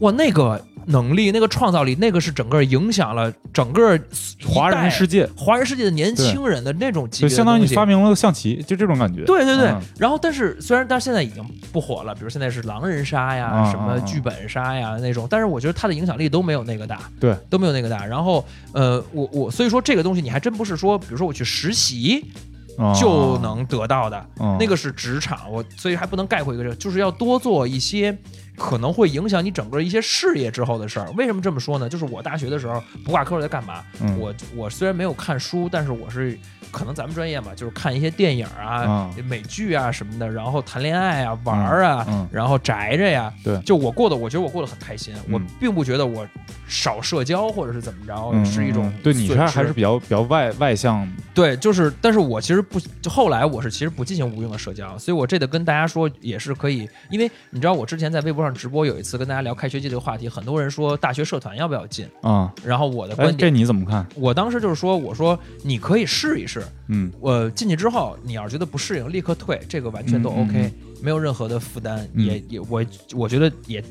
[0.00, 3.98] 哇，那个能力、那个创造力，那个是整个影响了整个
[4.46, 9.24] 华人世界、华人世界的年轻人的那种级别相当于你发明了象棋，就这种感觉。
[9.24, 18.04] 对对对，嗯然后但是虽然但是现在已经不火了，比如现在是狼人杀呀、啊什么剧本杀呀那种，但是我觉得它的影响力都没有那个大，对，都没有那个大。
[18.04, 22.55] 然后呃，我我所以说这个东西你还真不是说，比如说我去实习哦
[22.98, 28.16] 就能得到的，嗯那个是职场，我所以还不能概括一个，就是要多做一些
[28.56, 31.10] 可能会影响你整个一些事业之后的事儿。
[31.12, 31.88] 为什么这么说呢？
[31.88, 33.82] 就是我大学的时候不挂科我在干嘛？
[34.00, 36.38] 嗯我我虽然没有看书，但是我是
[36.70, 43.32] 可能咱们专业嘛，就是看一些电影啊、嗯美剧啊什么的，然后谈恋爱啊、玩儿啊，嗯然后宅着呀。
[43.44, 46.26] 对就我过得，我觉得我过得很开心，嗯我并不觉得我
[46.66, 62.52] 少社交或者是怎么着、嗯是一种对你还是比较比较外外向，对，就是，但是我其实不，就后来我是其实不进行无用的社交，所以我这得跟大家说也是可以，因为你知道我之前在微博上直播有一次跟大家聊开学季这个话题，很多人说大学社团要不要进，啊。
[62.64, 64.06] 然后我的观点，这你怎么看？
[64.14, 73.82] 我当时就是说，我说你可以试一试，嗯我进去之后，你要是觉得不适应，立刻退，这个完全都 OK，、没有任何的负担，嗯也也我我觉得也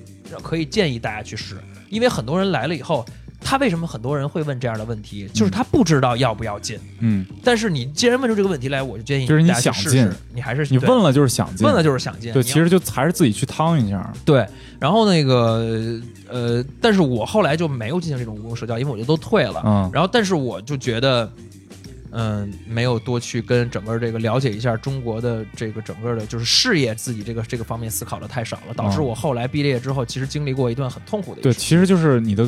[0.44, 1.58] 可以建议大家去试，
[1.90, 3.06] 因为很多人来了以后。
[3.48, 5.30] 他为什么很多人会问这样的问题？
[5.32, 14.12] 就是他不知道要不要进，嗯，但是你既然问出这个问题来，我就建议就是你大家去试想进，你还是你问了就是想进，问了就是想进，对，其实就还是自己去趟一下。
[14.26, 14.44] 对。
[14.80, 19.62] 然后那个呃，但是我后来就没有进行这种无用社交，因为我就都退了。
[19.64, 19.90] 嗯。
[19.94, 21.32] 然后，但是我就觉得，
[22.12, 29.06] 嗯、没有多去跟整个这个了解一下中国的这个整个的，就是事业自己这个这个方面思考的太少了，导致嗯。
[29.06, 32.46] 我后来毕业之后，其实经历过一段很痛苦的一对，其实就是你的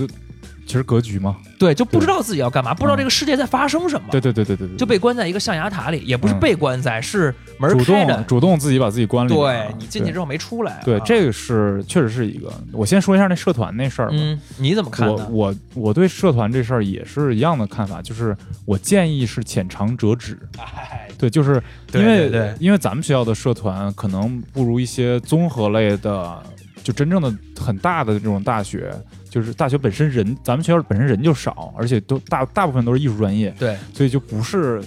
[0.67, 9.33] 其实格局嘛，对，就不知道自己要干嘛，不知道这个世界在发生什么，对对对对对对，就被关在一个象牙塔里，也不是嗯被关在，是门主开着动，主动自己把自己关里。
[9.33, 10.81] 对你进去之后没出来。
[10.83, 12.53] 对，啊这个是确实是一个。
[12.73, 14.15] 我先说一下那社团那事儿吧。
[14.17, 15.27] 嗯，你怎么看呢？
[15.31, 20.37] 我我我对社团这事儿也是一样的看法，就是我建议是浅尝辄止。
[20.59, 21.61] 哎，对，就是
[21.93, 26.43] 因为对对因为咱们学校的社团可能不如一些综合类的，
[26.83, 28.93] 就真正的很大的这种大学，
[29.29, 34.81] 就是大学本身人，咱们学校本身人就少，而且都大大部分都是艺术专业，对，所以就不是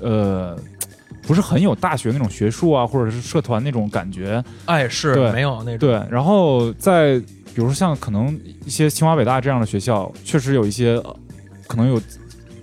[0.00, 0.58] 呃。
[1.26, 5.78] 不是很有大学那种学术啊，或者是社团那种感觉，哎，是对没有那种。
[5.78, 11.16] 对，然后在比如说像可能一些清华北大这样的学校，确实有一些呃
[11.66, 12.00] 可能有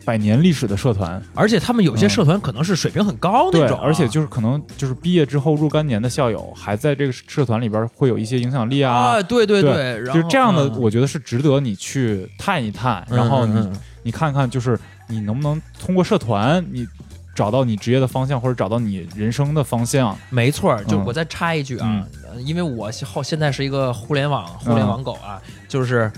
[0.05, 10.79] 百年历史的社团，而且他们有些嗯社团可能是水平很高那对，种啊，而且就是可能就是毕业之后若干年的校友，还在这个社团里边会有一些影响力啊，啊，对对对然后就是这样的，嗯。
[10.79, 13.69] 我觉得是值得你去探一探，然后你、
[14.03, 16.87] 你看看，就是你能不能通过社团，你
[17.33, 20.15] 找到你职业的方向，或者找到你人生的方向。
[20.29, 21.03] 没错儿，就嗯。
[21.05, 24.75] 我再插一句啊，呃因为我后现在是一个互联网互嗯。
[24.75, 26.11] 联网狗啊，就是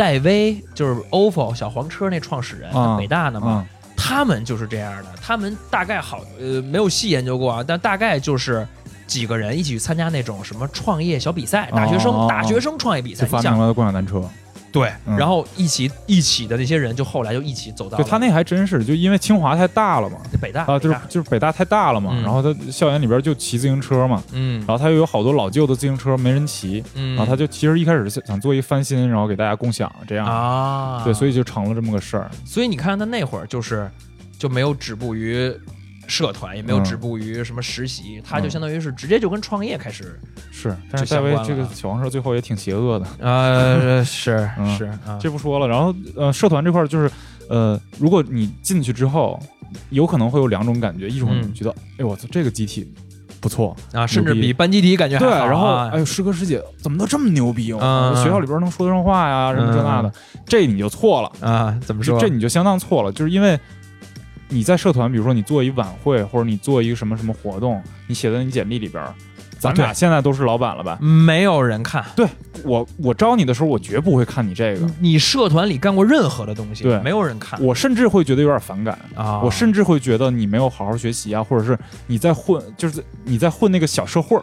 [0.00, 8.66] 戴威，就是 OFO 小黄车那创始人，啊北大的嘛，嗯他们就是这样的，他们大概好呃没有细研究过啊，但大概就是。
[9.06, 14.22] 几个人一起去参加那种什么创业小比赛，大学生、哦大学生创业比赛，发明了共享单车。
[14.72, 15.16] 对，嗯。
[15.16, 22.22] 然后一起一起的那些人就后来就一起走到了对他那还真是，就因为清华太大了嘛，北大啊，就是北大就是北大太大了嘛，嗯。
[22.22, 24.58] 然后他校园里边就骑自行车嘛，嗯。
[24.60, 32.30] 然后他又有好多老旧的自行车没人骑，嗯，然后他就其实一开始是想做一个翻新，然后给大家共享这样，啊，对，所以就成了这么个事儿。
[32.44, 33.90] 所以你看他那会儿就是
[34.38, 35.52] 就没有止步于
[36.10, 40.18] 社团，也没有嗯止步于什么实习，他就相当于是直接就跟创业开始。
[40.50, 45.68] 是，但就是相戴维这个小黄车最后也挺邪恶的，呃，是 嗯是啊，这不说了。
[45.68, 47.10] 然后呃，社团这块儿就是
[47.48, 49.40] 呃，如果你进去之后，
[49.90, 52.92] 有可能会有两种感觉，一种觉得，哎我操，这个集体
[53.40, 57.68] 不错，啊，甚至比班集体感觉还对，然后哎呦，师哥师姐怎么都这么牛逼？
[57.68, 60.12] 学校里边能说得上话呀，什么这那的，
[60.44, 62.18] 这你就错了，啊，怎么说？
[62.18, 63.58] 这这你就相当错了，就是因为。
[64.52, 69.02] 你在社团，比如说你做一晚会，或者你做一个什么什么活动，你写在你简历里边，
[69.60, 70.98] 咱俩现在都是老板了吧？
[71.00, 72.04] 没有人看。
[72.16, 72.26] 对
[72.64, 79.40] 我我招你的时候，我绝不会看你这个，你社团里干过任何的东西，对没有人看我甚至会觉得有点反感，啊。
[79.42, 84.42] 我甚至会觉得你没有好好学习啊，或者是你在混，就是你在混那个小社会儿。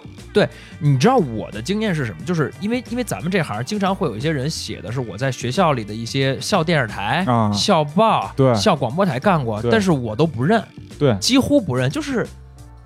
[0.80, 2.20] 你知道我的经验是什么？
[2.24, 10.64] 就是因为因为咱们这行经常会有一些人写的是我在学校里的一些校电视台、啊校报、对校广播台干过，但是我都不认，
[11.00, 12.28] 对，几乎不认，就是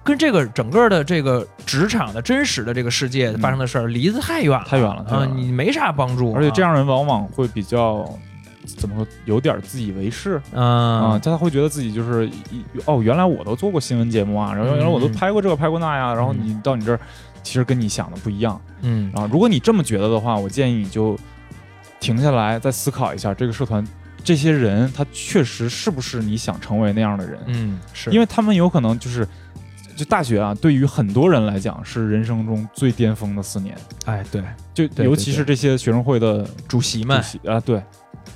[0.04, 8.04] 跟这个整个的这个职场的真实的这个世界发生的事儿离得太远了，太远了啊、了你没啥帮助，而且这样，人往往会比较
[8.78, 10.64] 怎么说，有点自以为是嗯
[11.02, 12.30] 啊，他会觉得自己就是
[12.86, 17.00] 哦，原来我都做过新闻节目啊，然后原来我都嗯拍过这个拍过那呀，然后嗯你到你这儿，
[17.44, 19.30] 其实跟你想的不一样嗯啊。
[19.32, 21.18] 如果你这么觉得的话，我建议你就
[22.00, 23.86] 停下来，再思考一下这个社团。
[24.24, 27.40] 这些人，他确实是不是你想成为那样的人？
[27.48, 29.28] 嗯是因为他们有可能就是，
[30.02, 34.42] 就大学啊，对于很多人来讲是人生中最巅峰的四年，哎对。
[34.74, 37.80] 就尤其是这些学生会的主席们主席啊，对，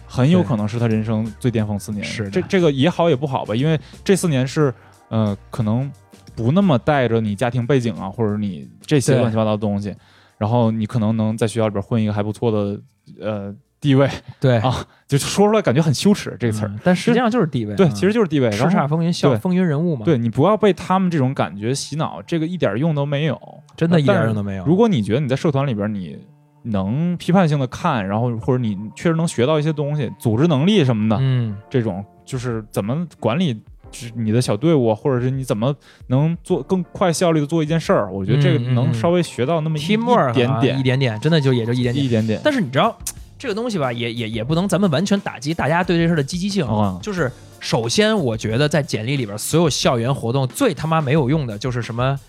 [0.06, 2.04] 很有可能是他人生最巅峰四年。
[2.04, 4.72] 是这这个也好也不好吧，因为这四年是
[5.10, 5.92] 呃，可能
[6.36, 9.96] 不那么带着你家庭背景啊，或者你这些乱七八糟的东西，
[10.38, 12.80] 然后你可能能在学校里边混一个还不错的
[13.20, 16.68] 呃地位，对啊就说出来感觉很羞耻这个词儿。
[16.70, 18.50] 嗯但实际上就是地位，对，嗯其实就是地位。
[18.50, 23.40] 叱咤风云笑风云人物嘛，对你不要被他们这种感觉洗脑，这个一点用都没有，
[23.78, 24.66] 真的一点用都没有。
[24.66, 26.18] 如果你觉得你在社团里边你
[26.64, 33.54] 能批判性的看，然后或者你确实能学到一些东西，组织能力什么的，嗯这种就是怎么管理
[33.92, 35.74] 就是你的小队伍，或者是你怎么
[36.08, 39.98] 能做更快效率的做一件事儿，我觉得这个能稍微学到那么一
[40.34, 42.06] 点点一点点，真的就也就一点点。
[42.06, 42.42] 一点点。
[42.44, 42.98] 但是你知道
[43.38, 46.66] 这个东西吧，也也也不能咱们完全打击大家对这事儿的积极性。
[46.66, 52.20] 啊就是首先，我觉得在简历里边，所有校园活动最他妈没有用的就是什么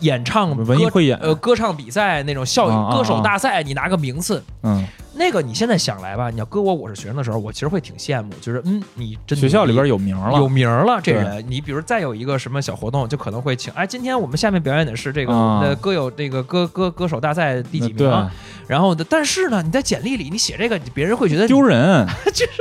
[0.00, 4.42] 演唱歌文艺汇演呃歌唱比赛那种校歌手啊大赛，你拿个名次。
[4.62, 4.84] 嗯，
[5.14, 11.44] 那个你现在想来吧，你要搁我我是学生的时候，我其实会挺羡慕，就是嗯，你真学校里边有有名了，有名了，这人。
[11.48, 18.30] 你比如再有一个什么小活动，就可能会请，哎，今天我们下面表演的是这个啊我们的歌友这个歌歌歌手大赛第几名啊？
[18.66, 22.52] 然后的，但是呢，你在简历里你写这个，别人会觉得丢人， 就是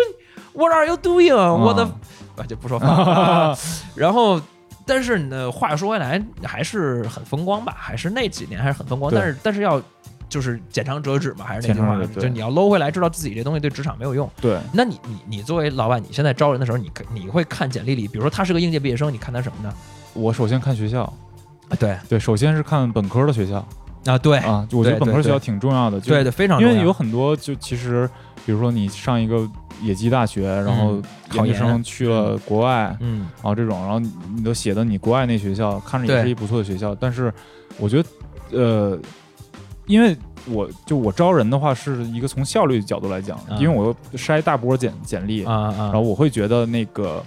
[0.54, 1.34] What are you doing？
[1.36, 1.92] 我的啊
[2.38, 3.58] 啊就不说话啊。
[3.96, 4.42] 然后，
[4.90, 9.12] 但是呢，话说回来，还是很风光吧，还是那几年还是很风光。
[9.14, 9.80] 但是，但是要
[10.28, 14.28] 就是浅尝辄止嘛，还是那句话，就你要搂回来，知道自己这东西对职场没有用。
[14.42, 19.74] 对，那你你你作为老板，你现在招人的时候，你你会看简历里，比如说他是个应届毕业生，你看他什么呢？
[20.14, 21.96] 我首先看学校，啊，对。
[22.10, 23.64] 对，首先是看本科的学校。
[24.06, 24.38] 啊，对。
[24.40, 26.74] 啊，我觉得本科学校挺重要的，就对对，非常重要。
[26.74, 28.10] 因为有很多就其实，
[28.46, 29.48] 比如说你上一个
[29.82, 33.28] 野鸡大学，然后嗯考研究生去了国外，嗯。
[33.36, 37.34] 然后这种，然后你你都写的你国外那学校看着也是一不错的学校，但是
[37.78, 38.10] 我觉得，
[38.52, 39.00] 呃，
[39.86, 40.18] 因为
[40.48, 45.78] 我就我招人的话是一个从效率角度来讲，啊因为我又筛大波简简历，啊啊。
[45.78, 47.24] 然后我会觉得那个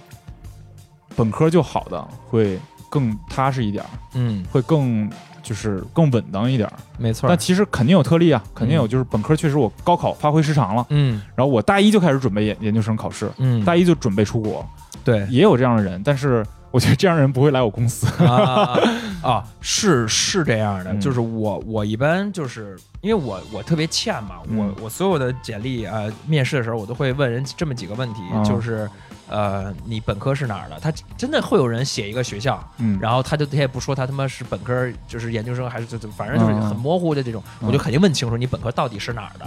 [1.15, 2.59] 本科就好的会
[2.89, 3.83] 更踏实一点，
[4.13, 5.09] 嗯，会更
[5.43, 6.73] 就是更稳当一点儿。
[6.97, 11.21] 没错但其实肯定有特例啊，肯定有就是本科确实我高考发挥失常了，嗯。
[11.35, 14.65] 然后我大一就开始准备研研究生考试，嗯，大一就准备出国，
[15.03, 15.27] 对。
[15.29, 18.07] 也有这样的人，但是我觉得这样的人不会来我公司。
[18.25, 18.79] 啊啊啊
[19.23, 20.99] 啊，是是这样的，嗯。
[20.99, 24.57] 就是我我一般就是因为我我特别欠嘛，嗯。
[24.57, 28.89] 我我所有的简历呃面试的时候，我都会问人这么几个问题，啊就是
[29.27, 30.79] 呃你本科是哪儿的？
[30.79, 39.45] 他真的会有人写一个学校，嗯，然后他就他也不说他他妈是本科就是研究生还是就就反正就是很模糊的这种，我就肯定问清楚你本科到底是哪儿的。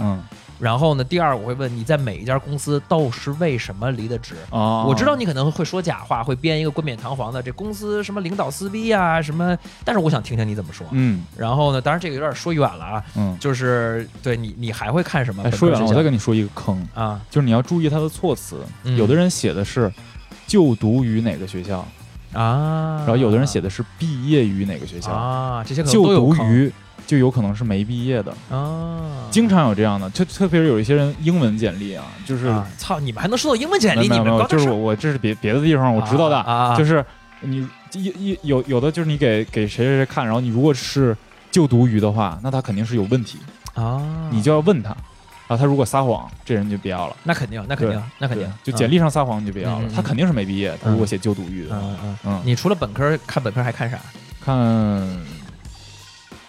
[0.59, 4.35] 然后呢，第二我会问你在每一家公司都是为什么离的职。
[4.49, 10.85] 啊，我知道你可能会说假话，会编一个冠冕堂皇的这公司什么领导撕逼啊什么，但是我想听听你怎么说。
[10.91, 11.23] 嗯。
[11.37, 15.43] 然后呢，当然这个有点说远了啊，嗯，就是对你你还会看什么？
[15.43, 17.21] 哎，说远了，我再跟跟你说一个坑，啊。
[17.29, 18.97] 就是你要注意他的措辞，嗯。
[18.97, 19.91] 有的人写的是
[20.47, 21.85] 就读于哪个学校，
[22.33, 26.37] 啊，然后有的人写的是毕业于哪个学校，啊，这些可能就都有坑。
[26.37, 26.71] 读于
[27.07, 34.09] 就有可能是没毕业的，啊，经常有这样的，特特别是有一些人英文简历啊，就是啊，操，你们还能收到英文简历？
[34.09, 37.03] 你没有就是我我这是别别的地方我知道的，就是
[37.39, 41.15] 你一一有有的就是你给给谁谁谁看，然后你如果是
[41.49, 43.39] 就读于的话，那他肯定是有问题，
[43.73, 44.89] 啊，你就要问他，
[45.47, 47.15] 然后他如果撒谎，这人就不要了。
[47.23, 50.77] 那肯定，那肯定，那肯定，就简历上撒谎你就不要了他肯定是没毕业。
[50.83, 53.97] 他如果写就读于的，嗯嗯嗯，嗯，你除了本科看本科还看啥？
[54.43, 54.55] 看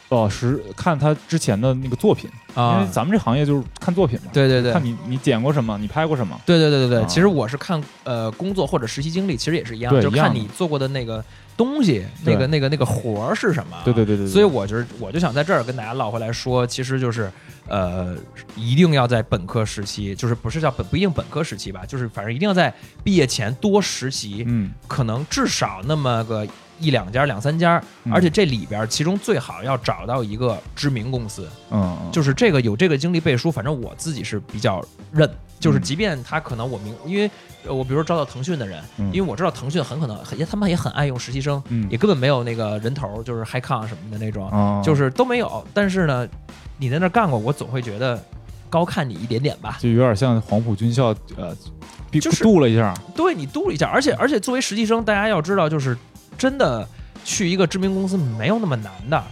[0.08, 2.88] 哦是看他之前的那个作品啊，因啊为？
[2.90, 11.22] 咱们这行业就是看作品嘛，对对对，看你你剪过什么，你拍过什么，对对对对对，啊其实我是看呃工作或者实习经历，其实也是一样，就看你做过的那个
[11.56, 13.76] 东西，那个那个那个活儿是什么。
[13.84, 17.30] 对对对对，对所以我就是我就想在这儿跟大家唠回来说，其实就是
[17.68, 18.16] 呃，
[18.56, 22.72] 一定要在本科时期，就是不是叫本不一定本科时期吧，就是反正一定要在
[23.04, 26.46] 毕业前多实习，嗯可能至少那么个
[26.78, 35.28] 一两家、两三家，嗯而且这里边其中最好要找到一个知名公司，嗯，嗯就是这个有这个经历背书，反正我自己是比较认。
[35.60, 37.28] 就是嗯即便他可能我明，因为
[37.66, 45.66] 呃我比如说招到腾讯的人，嗯因为我知道腾讯很可能也他们也很爱用实习生，嗯也根本没有那个人头，就是 high con 什么的那种，啊就是都没有。
[45.74, 46.28] 但是呢，
[46.76, 48.22] 你在那儿干过，我总会觉得
[48.70, 49.78] 高看你一点点吧。
[49.80, 51.52] 就有点像黄埔军校呃，
[52.12, 55.98] 就是度了一下，对你度了一下，而且而且作为实习生，大家要知道，就是
[56.38, 56.88] 真的
[57.24, 59.22] 去一个知名公司没有那么难的，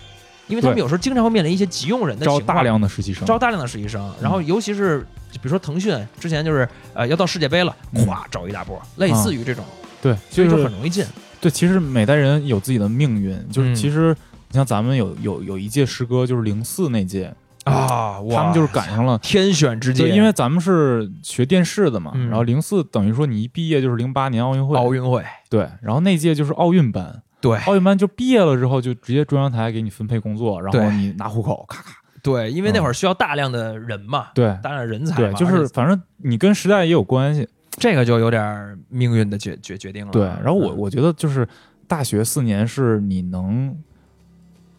[0.49, 2.41] 因为他们有时候经常会面临一些急用人的情况。
[2.41, 5.01] 招大量的实习生，招大量的实习生，然后尤其是
[5.33, 8.05] 比如说腾讯之前就是呃要到世界杯了，嗯。
[8.05, 9.65] 咵找一大波，类似于这种，
[10.03, 11.05] 对，所以就就是很容易进。
[11.41, 13.75] 对，其实每代人有自己的命运，就是嗯。
[13.75, 14.15] 其实
[14.49, 17.33] 你像咱们有有有一届师哥就是零四那届，
[17.67, 19.19] 啊，他们就是赶上了。
[19.19, 22.29] 天选之对，界，因为咱们是学电视的嘛，嗯。
[22.29, 27.59] 然后零四等于说你一毕业就是零八年奥运会，奥运会，对，然后那届就是奥运班，对。
[27.67, 31.91] 奥运班就毕业了之后就直接中央台给你分配工作，然后你拿户口，咔咔，
[32.23, 34.57] 对，因为那会儿需要大量的人嘛，对。
[34.63, 40.13] 大量人才对，就是反正你跟时代也有关系，这个就有点命运的决决决定了。
[40.13, 40.23] 对。
[40.23, 41.47] 然后我嗯我觉得就是
[41.89, 43.77] 大学四年是你能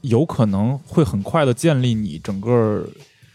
[0.08, 2.88] 有可能会很快的建立你整个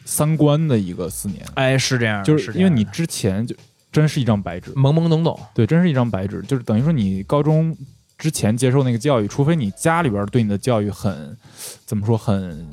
[0.04, 3.54] 三观的一个四年，哎是这样，就是因为你之前就
[3.90, 7.76] 真是一张白纸，懵懵懂懂，对，真是一张白纸，就是等于说你高中
[8.18, 11.36] 之前接受那个教育，除非你家里边对你的教育很
[11.84, 12.66] 怎么说很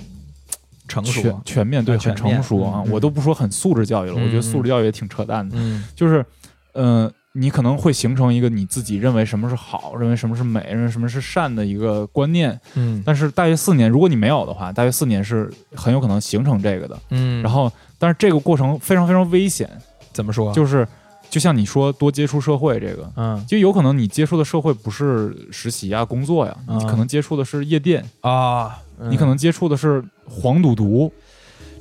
[0.87, 2.83] 成熟，全面，对，很成熟啊。
[2.89, 5.83] 我都不说很素质教育了，我觉得嗯素质教育也挺扯淡的，嗯。
[5.95, 6.25] 就是
[6.73, 12.59] 嗯、呃你可能会形成一个你自己认为什么是好，认为什么是美，认为什么是善的一个观念。
[12.75, 16.99] 嗯但是大约四年，如果你没有的话，大约四年是很有可能形成这个的。
[17.11, 19.69] 嗯，然后，但是这个过程非常非常危险，
[20.11, 20.51] 怎么说？
[20.53, 20.87] 就是
[21.29, 31.13] 就像你说多接触社会这个，嗯就有可能你接触的社会不是实习啊、工作呀，嗯你可能接触的是夜店，啊，你可能接触的是黄赌毒，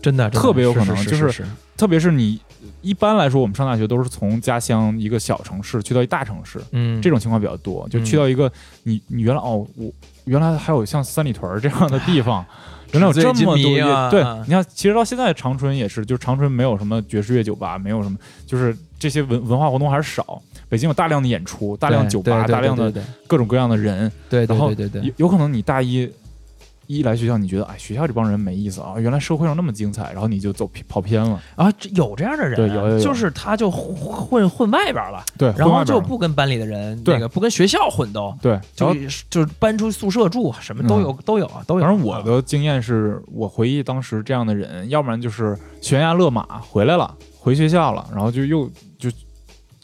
[0.02, 1.44] 真的真的特别有可能是就是是
[1.74, 2.38] 特别是你
[2.80, 7.00] 一般来说，我们上大学都是从家乡一个小城市去到一大城市，嗯。
[7.00, 8.50] 这种情况比较多，就去到一个
[8.82, 9.92] 你你原来哦，我
[10.24, 12.44] 原来还有像三里屯儿这样的地方，
[12.92, 20.40] 原来有这么多对啊，你看，其实到现在长春也是，就是长春没有什么爵士乐酒吧，没有什么，就是这些文文化活动还是少。
[20.68, 22.92] 北京有大量的演出，大量酒吧，大量的
[23.26, 25.02] 各种各样的人，对对然后对对对。
[25.06, 26.10] 有有可能你大一
[26.88, 31.40] 一来学校，你觉得哎，学校这帮人没意思啊，原来社会上那么精彩，然后你就走偏跑偏了。
[31.54, 38.92] 啊，这有这样的人，对有有有就是他就混混外边了，对，然后就不跟班里的人对那个不跟学校混都，对，就
[39.44, 41.84] 是搬出宿舍住，什么都有都有啊都有。
[41.84, 48.66] 反正我的经验是我回忆当时这样的人，要不然就是悬崖勒马回来了，回学校了，然后就又
[48.98, 49.10] 就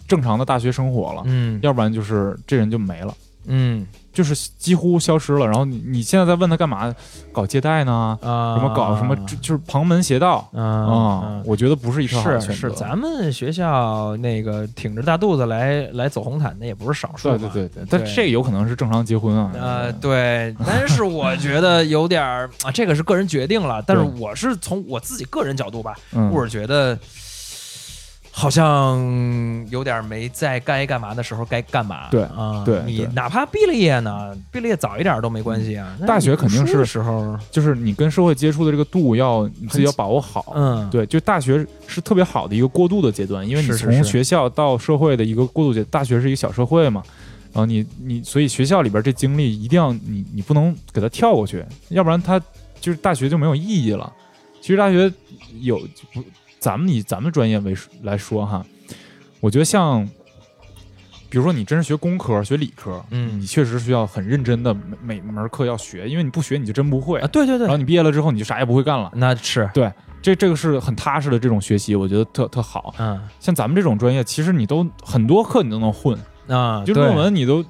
[0.09, 3.15] 正常的大学生活了，嗯要不然就是这人就没了。
[3.47, 6.95] 嗯就是几乎消失了，然后你你现在在问他干嘛？
[7.33, 8.17] 搞借贷呢？
[8.23, 9.15] 啊什么搞什么？
[9.27, 11.43] 就就是旁门邪道啊！
[11.45, 12.77] 我觉得不是一特好的是选择。
[12.77, 17.39] 是，咱们学校那个挺着大肚子来来走红毯的也不是少数对。
[17.39, 19.51] 对对对，但这个有可能是正常结婚啊。
[19.55, 23.83] 呃，对，但是我觉得有点儿啊，这个是个人决定了。
[23.85, 26.97] 但是我是从我自己个人角度吧，嗯，我是觉得
[28.37, 28.99] 好像
[29.71, 32.09] 有点没在该干嘛的时候该干嘛。
[32.11, 35.97] 对啊，你哪怕毕了业呢，毕了业早一点都没关系啊。
[36.05, 40.53] 大学肯定是时候，就是你跟社会接触的这个度要你自己要把握好。
[40.57, 47.05] 嗯，对，就大学是特别好的一个过渡的阶段，因为你从学校到社会的一个过渡阶，大学是一个小社会嘛，
[47.53, 52.41] 然后你你所以学校里边这经历一定要你你不能给它跳过去，要不然它
[52.81, 54.13] 就是大学就没有意义了。
[54.61, 55.13] 其实大学
[55.61, 55.79] 有
[56.13, 56.21] 不，
[56.65, 58.65] 咱们以咱们专业为来说哈，
[59.41, 60.03] 我觉得像，
[61.29, 63.39] 比如说你真是学工科、学理科，嗯。
[63.39, 67.21] 你确实需要很认真的每每门课要学，因为你不学你就真不会。
[67.21, 67.67] 啊，，对对对。
[67.67, 69.13] 然后，你毕业了之后你就啥也不会干了。
[69.15, 69.93] 那是，对，
[70.23, 72.95] 这这个是很踏实的这种学习，我觉得特特好。
[72.99, 73.21] 嗯。
[73.39, 77.63] 像咱们这种专业，其实你都很多课你都能混，啊，就论文你都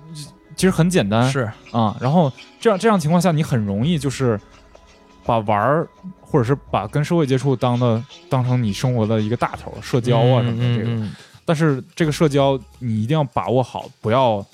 [0.55, 1.29] 其实很简单。
[1.29, 1.97] 是，啊。
[2.01, 4.41] 然后这样这样情况下，你很容易就是
[5.27, 5.89] 把玩儿
[6.35, 11.09] 或者是把跟社会接触当的当成你生活的一个大头，社交啊什么的这个。
[11.45, 14.45] 但是这个社交你一定要把握好，不要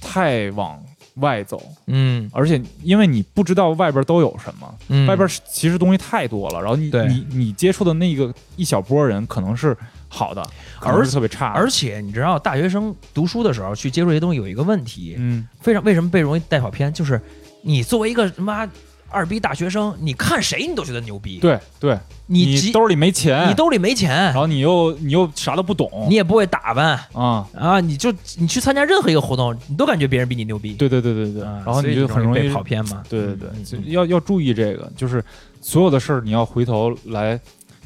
[0.00, 0.80] 太往
[1.16, 2.30] 外走，嗯。
[2.32, 9.76] 而且因为你不知道外边都有什么，嗯，外边其实东西太多了，然后你你你接触的那个一小波人可能是
[10.06, 10.48] 好的，
[10.78, 17.20] 而是特别差的，而且你知道，大学生读书的时候去接触这些东西有一个问题，嗯，非常为什么被容易带跑偏，就是
[17.62, 18.70] 你作为一个他妈
[19.12, 24.10] 二逼大学生，你看谁你都觉得牛逼，对对，你你兜里没钱，你兜里没钱。
[24.10, 26.98] 然，后你又你又啥都不懂，你也不会打扮。
[27.12, 35.22] 啊，啊，你就你去参加任何一个活动，你都感觉别人比你牛逼，对对对对对，啊，然后你就很容易跑偏嘛，对对对，嗯要要注意这个，就是
[35.60, 37.38] 所有的事儿你要回头来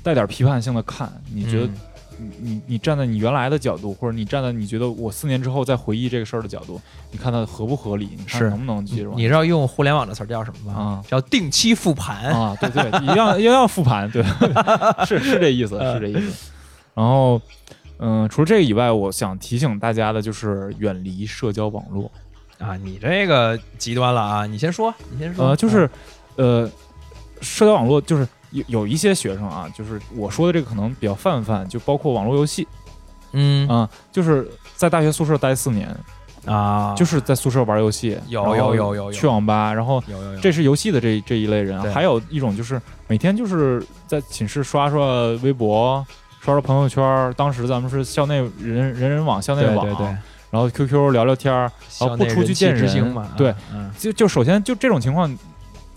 [0.03, 1.75] 带点批判性的看，你觉得嗯
[2.19, 10.81] 你你你站在你原来的角度，或者你站在你觉得我四年之后再回忆这个事儿的角度，你看它合不合理，你看是能不能接受你知道用互联网的词儿叫什么吗？
[10.81, 12.25] 啊叫定期复盘。
[12.33, 14.23] 啊，对对，一定要一定要复盘，对，
[15.07, 16.51] 是是这意思，是这意思。
[16.95, 17.41] 然后，
[17.99, 22.11] 嗯、除了这个以外，我想提醒大家的就是远离社交网络。
[22.59, 24.47] 啊，你这个极端了啊！
[24.47, 25.49] 你先说，你先说。
[25.49, 25.89] 呃，就是，
[26.37, 26.67] 呃，
[27.43, 32.67] 社交网络就是有有一些学生啊，就是我说的这个可能比较泛泛，就包括网络游戏
[33.33, 35.95] 嗯啊、就是在大学宿舍待四年，
[36.47, 44.99] 啊，就是在宿舍玩游戏，有有有有有去网吧，然后有有有这是游戏的这这一类人啊，还有一种就是每天就是在寝室刷刷
[45.43, 46.03] 微博，
[46.41, 47.35] 刷刷朋友圈。
[47.37, 50.07] 当时咱们是校内人人人网、校内网，对对对，
[50.51, 51.71] 然后 QQ 聊聊天儿，
[52.01, 55.29] 然后不出去见人对嗯就就首先就这种情况，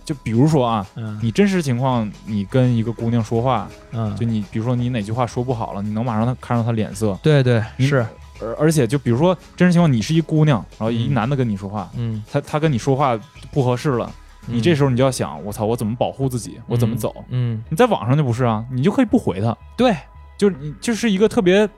[0.09, 1.19] 就比如说啊，嗯。
[1.21, 8.03] 你真实情况，你跟一个姑娘说话，嗯，就你比如说你哪句话说不好了，你能马上她看到她脸色，对对你是，
[8.41, 13.15] 而而且就比如说真实情况，你是一姑娘，然后一嗯男的跟你说话，嗯，他他跟你说话
[13.51, 14.11] 不合适了。
[14.47, 16.59] 你这时候你就要想，我操，我怎么保护自己？
[16.65, 17.13] 我怎么走？
[17.29, 19.95] 嗯，你在网上就不是啊，你就可以不回他，对，
[20.39, 21.69] 就是你就是一个特别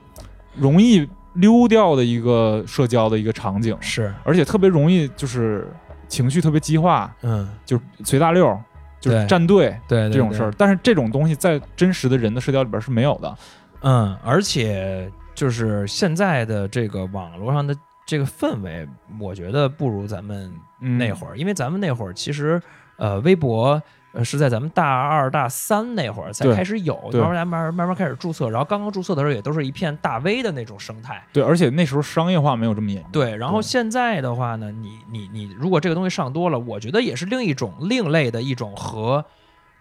[0.54, 5.70] 容易溜掉的一个社交的一个场景，是，而且特别容易就是
[6.12, 8.44] 情绪特别激化，嗯，就是随大溜，
[9.00, 13.34] 就是对站队对这种事儿。，但是这种东西在真实的人的社交里边是没有的。
[13.80, 17.74] 嗯，而且就是现在的这个网络上的
[18.06, 18.86] 这个氛围，
[19.18, 20.52] 我觉得不如咱们
[20.82, 22.60] 嗯，那会儿，因为咱们那会儿其实
[22.98, 23.82] 呃，微博。
[24.12, 33.10] 呃，是在咱们大二、大三那会儿才开始有，对慢慢慢慢慢慢开始注册，然后刚刚注册的时候也都是一片大 V 的那种生态，对，而且那时候商业化没有这么严重。
[33.10, 39.24] 对，然后现在的话呢，你你你，如果这个东西上多了，我觉得也是另一种另类的一种和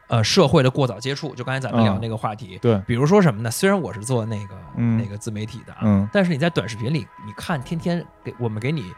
[0.07, 1.35] 呃社会的过早接触。
[1.35, 3.51] 就刚才咱们聊嗯那个话题，对，比如说什么呢？
[3.51, 8.93] 虽然我是做那个、嗯那个自媒体的啊，嗯，但是你在短视频里，你看天天给我们给你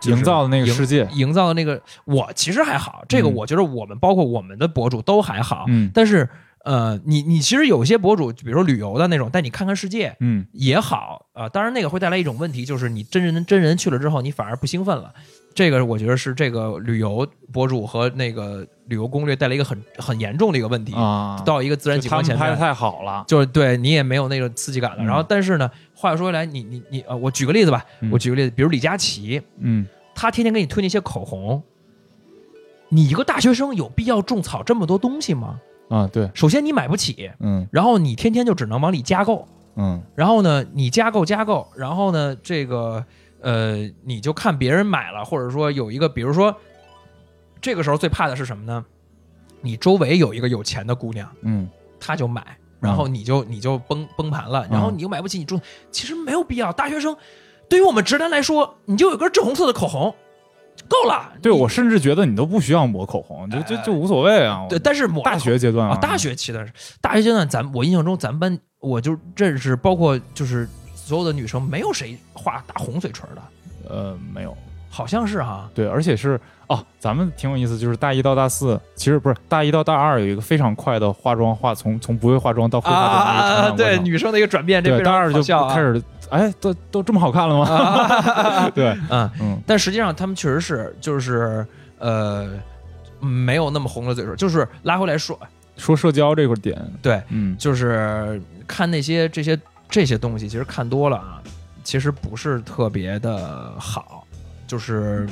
[0.00, 3.34] 就是营造的那个世界，营造的那个，我其实还好，这个嗯。
[3.34, 5.90] 我觉得我们包括我们的博主都还好，嗯。
[5.92, 6.28] 但是
[6.68, 15.10] 呃，你你其实有些博主，比如说旅游的那种，带你看看世界嗯也好啊、呃当然那个会带来一种问题，就是你真人真人去了之后，你反而不兴奋了。
[15.54, 22.66] 这个我觉得是这个旅游博主和那个旅游攻略带来一个很很严重的一个问题，啊，到一个自然景观前面他们拍的。
[22.66, 31.62] 太好了，就是对你也没有那种刺激感了，嗯然后但是呢，话又说回来，你你你呃，我举个例子吧，嗯我举个例子，比如李佳琦，嗯他天天给你推那些口红，
[32.90, 35.58] 你一个大学生有必要种草这么多东西吗？
[35.88, 37.66] 啊，对，首先你买不起，嗯。
[37.70, 40.02] 然后你天天就只能往里加购，嗯。
[40.14, 43.04] 然后呢，你加购加购，然后呢，这个
[43.40, 46.54] 呃，你就看别人买了，或者说有一个，比如说，
[47.60, 48.84] 这个时候最怕的是什么呢？
[49.60, 51.68] 你周围有一个有钱的姑娘，嗯
[51.98, 55.60] 她就买，然后你就你就崩崩盘了，然后你又买不起，你住，
[55.90, 56.72] 其实没有必要。
[56.72, 57.16] 大学生
[57.68, 60.14] 对于我们直男来说，你就有根正红色的口红，
[60.86, 61.32] 够了。
[61.40, 64.66] 对我甚至觉得你都不需要抹口红，就就就无所谓啊。
[64.68, 66.66] 对，但是抹大学阶段啊，大学期的
[67.00, 73.42] 大学阶段，咱我印象中咱们班我就认识，包括就是所有的女生，没有谁画大红嘴唇的，
[73.88, 74.56] 呃没有，
[74.90, 75.68] 好像是哈。
[75.74, 88.70] 对，而且是哦，咱们挺有意思，就是大一到大四，其实不是大一到大二有一个非常快的化妆化，从从不会化妆到会化妆的一个成长过对女生的一个转变，这对，非大二就开始，哎，都都这么好看了吗？
[88.74, 89.60] 对，嗯，嗯。
[89.66, 91.66] 但实际上他们确实是就是
[91.98, 92.48] 呃
[93.20, 95.38] 没有那么红的嘴唇，就是拉回来说，
[95.76, 97.56] 说社交这个点，对，嗯。
[97.56, 99.58] 就是看那些这些
[99.88, 101.42] 这些东西，其实看多了啊，
[101.82, 104.24] 其实不是特别的好，
[104.66, 105.26] 就是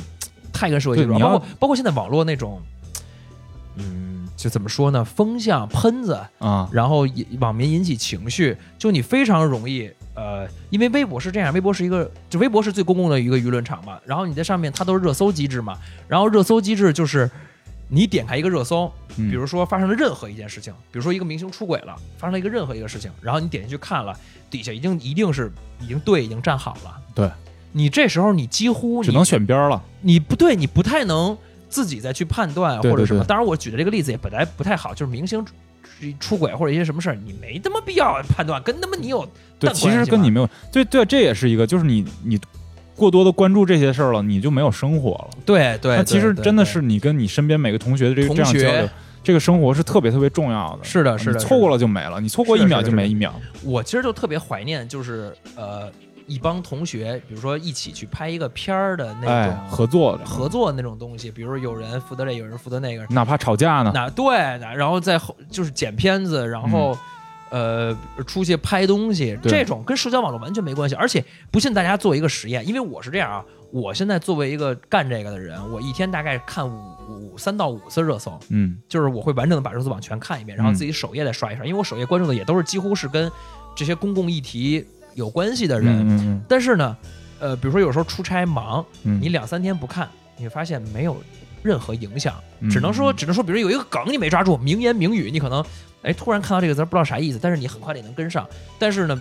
[0.52, 2.60] 太跟社会包括包括现在网络那种，
[3.76, 9.90] 嗯，就怎么说呢，风向喷子，啊，然后引网民引起情绪，就你非常容易。
[10.16, 14.00] 呃，因为微博是这样，微博是一个，就微博是最公共的一个舆论场嘛。
[14.04, 15.78] 然后你在上面，它都是热搜机制嘛。
[16.08, 17.30] 然后热搜机制就是，
[17.88, 24.18] 你点开一个热搜，嗯比如说发生了任何一件事情，比如说一个明星出轨了，发生了一个任何一个事情，然后你点进去看了，
[24.50, 26.98] 底下已经一定是已经对已经站好了。
[27.14, 27.30] 对，
[27.72, 31.36] 你这时候你几乎你只能选边儿了，你不对，你不太能
[31.68, 33.22] 自己再去判断或者什么。
[33.22, 35.44] 当然，我举的这个例子也本来不太好，就是明星
[36.00, 39.26] 出出轨或者一些什么事儿，你没他妈必要判断，跟他妈你有
[39.58, 42.38] 对，其实跟你没有，对对，这也是一个，就是你你
[42.94, 45.30] 过多的关注这些事儿了，你就没有生活了。
[45.44, 48.88] 对对，那其实真的是你跟你身边每个同学的这个这样交流，
[49.22, 50.84] 这个生活是特别特别重要的。
[50.84, 53.34] 是的是的错过了就没了，你错过一秒就没一秒。
[53.62, 55.90] 我其实就特别怀念，就是呃
[56.26, 66.96] 一帮同学，比如说一起去拍一个片儿的那哎种，合作的，合作那种东西，比如有人负责这，有人负责那个，哪怕吵架呢，那对，那然后再后就是剪片子，然后、
[67.50, 67.96] 呃
[68.26, 70.94] 出去拍东西，这种跟社交网络完全没关系。
[70.96, 76.76] 而且不信大家做一个实验，因为我是这样啊，我现在作为一个干这个的人，我一天大概看五
[77.08, 78.76] 五三到五次热搜，嗯。
[78.88, 83.30] 就是我会完整的把热搜榜全看一遍，然后自己首页再刷一刷，因为我首页关注的也都是几乎是跟
[83.76, 84.84] 这些公共议题
[85.16, 85.88] 有关系的人。
[86.08, 86.96] 嗯嗯但是呢，
[87.40, 91.20] 呃，比如说有时候出差忙，嗯，你两三天不看，你会发现没有
[91.62, 92.70] 任何影响，嗯。
[92.70, 93.16] 只能说嗯。
[93.16, 95.64] 只能说，比如有一个梗你没抓住，名言名语，你可能
[96.02, 98.46] 哎突然看到这个词儿不知道啥意思，但是你很快的也能跟上，
[98.78, 99.20] 但是呢，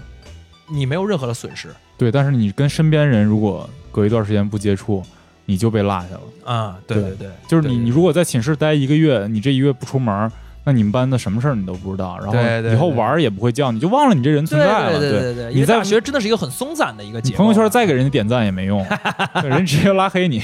[0.67, 1.69] 你没有任何的损失。
[1.97, 5.01] 对，但是你跟身边人如果隔一段时间不接触，
[5.45, 6.21] 你就被落下了。
[6.43, 10.31] 啊，对对对，就是你，对你如果在寝室待一个月，你这一月不出门儿，
[10.66, 14.99] 那你们班的什么事儿你都不知道，然后以后玩儿也不会叫，你就忘了你这人存在了。
[14.99, 18.84] 对对对你在大学真的是一个很松散的一个你节目，朋友圈再给人家点赞也没用，
[19.45, 20.41] 人直接拉黑你。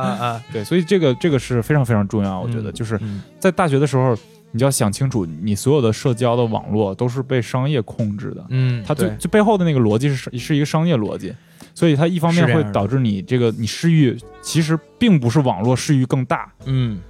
[0.50, 3.22] 对，所以这个这个是非常非常重要，我觉得嗯就是嗯。
[3.38, 4.16] 在大学的时候，
[4.52, 11.34] 你就要想清楚，你所有的社交的网络都是被商业控制的，嗯，它最最背后的那个逻辑是是一个商业逻辑，
[11.74, 17.00] 所以它一方面会导致你这个你失欲其实并不是网络失欲更大，嗯。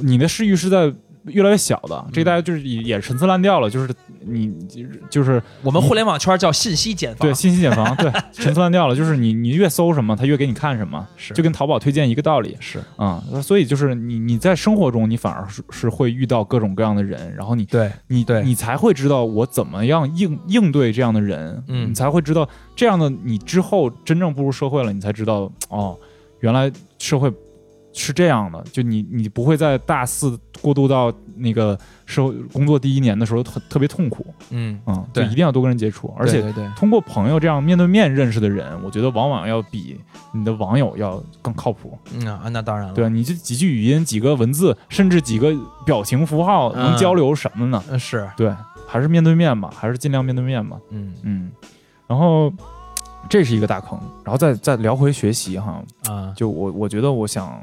[0.00, 0.92] 你的失欲是在
[1.30, 4.52] 越来越小的，这大家就是也也陈词滥调了，就是你
[5.08, 11.34] 就是我们互联网圈叫信息茧房，对信息茧房，对 陈词滥调了，就是你你越搜什么，他越给你看什么，是。
[11.34, 12.56] 就跟淘宝推荐一个道理。
[12.60, 12.80] 是。
[12.96, 18.42] 啊、所以就是你你在生活中，你反而是是会遇到各种各样的人，然后你对你对。
[18.42, 21.90] 你才会知道我怎么样应应对这样的人，嗯。
[21.90, 25.96] 你才会知道这样的你之后真正步入社会了，你才知道哦，
[26.40, 27.32] 原来社会
[27.92, 39.98] 是这样的，就你你不会在大四过渡到那个社会工作第一年的时候特特别痛苦，嗯，嗯，就对一定要多跟人接触，而且通过朋友这样面对面认识的人，我觉得往往要比
[40.32, 41.98] 你的网友要更靠谱。
[42.12, 45.52] 嗯啊，那当然了，对啊，你这几句语音、几个文字，甚至几个
[45.84, 46.98] 表情符号，能嗯。
[46.98, 47.82] 交流什么呢？
[47.90, 48.54] 嗯是，对，
[48.86, 50.76] 还是面对面吧，还是尽量面对面吧。
[50.90, 51.14] 嗯。
[51.22, 51.50] 嗯，
[52.06, 52.52] 然后，
[53.28, 53.98] 这是一个大坑。
[54.24, 57.62] 然后再再聊回学习哈，啊，就我我觉得我想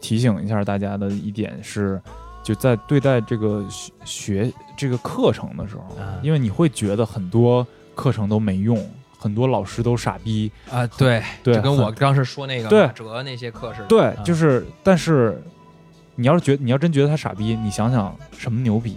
[0.00, 2.00] 提醒一下大家的一点是，
[2.42, 8.78] 就在对待这个学学这个课程的时候，啊因为你会觉得很多课程都没用，
[9.18, 13.86] 很多老师都傻逼，啊，对，对，就跟我当时说那个对马哲那些课似的。
[13.86, 15.42] 对啊，就是，但是
[16.14, 18.96] 你要是觉你要真觉得他傻逼，你想想什么牛逼？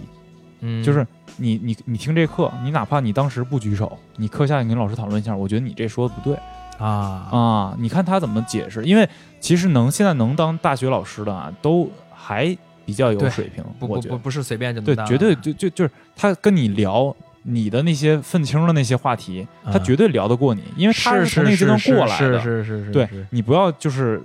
[0.60, 1.06] 嗯，就是
[1.36, 6.38] 你你你听这课，你哪怕你当时不举手，你课下你跟老师讨论一下，我觉得你这说的不对
[6.78, 6.86] 啊
[7.30, 8.84] 啊，你看他怎么解释？
[8.84, 9.08] 因为
[9.40, 17.14] 其实能现在能当大学老师的啊，都还比较有水平，不不不不是随便就能对，当绝对就就就是他跟你聊。
[17.46, 22.40] 你的那些愤青的那些话题，他啊绝对聊得过你，因为他是从那个阶段过来的。
[22.40, 24.18] 是是是是，对你不要就是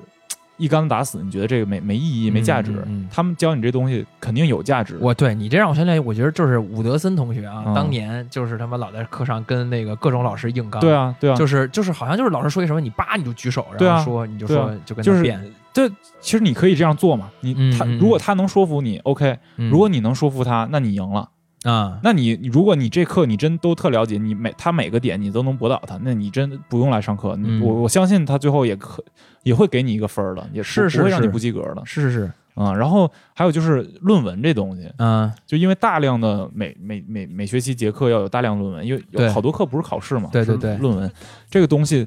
[0.59, 2.71] 一竿子打死，你觉得这个没没意义、没价值。
[2.73, 4.97] 嗯嗯嗯他们教你这东西肯定有价值。
[5.01, 15.89] 我对你这让我想起来，我觉得就是伍德森同学啊，嗯当年就是他妈老在课上跟那个各种老师硬刚，对，啊，对啊，就是就是好像就是老师说一什么，你叭你就举手，然后说你就说就跟就是他辩，这
[16.19, 17.29] 其实你可以这样做嘛。
[17.39, 21.29] 你他如果他能说服你，OK；嗯如果你能说服他，那你赢了。
[21.63, 27.35] 啊，那你如果你这课你真都特了解，你每他每个点你都能驳倒他，那你真不用来上课。
[27.37, 29.03] 嗯我我相信他最后也可
[29.49, 31.81] 也会给你一个分儿的，也是是不不会让你不及格的。
[31.85, 32.11] 是是。
[32.11, 40.75] 是，嗯，然后还有就是论文这东西，嗯，就因为大量的每每每每学期结课要有大量论文，因为有好多课不是考试嘛，对对对。
[40.77, 41.09] 论文。
[41.49, 42.05] 这个东西，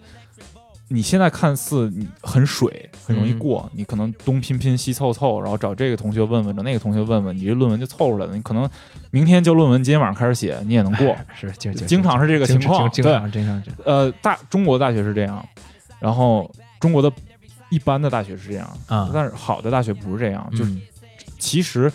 [0.88, 3.38] 你现在看似你很水，很容易嗯。
[3.38, 8.36] 过，你可能东拼拼西凑凑，然后找这个同学问问，找那个同学问问，你这论文就凑出来了。
[8.36, 8.68] 你可能
[9.10, 11.16] 明天交论文，今天晚上开始写，你也能过。
[11.34, 13.84] 是经经常是这个情况经对常经常经常。
[13.86, 15.42] 呃，大中国大学是这样，
[15.98, 17.10] 然后中国的
[17.72, 20.80] 一般的大学是这样，啊，但是好的大学不是这样，就是嗯
[21.38, 21.90] 其实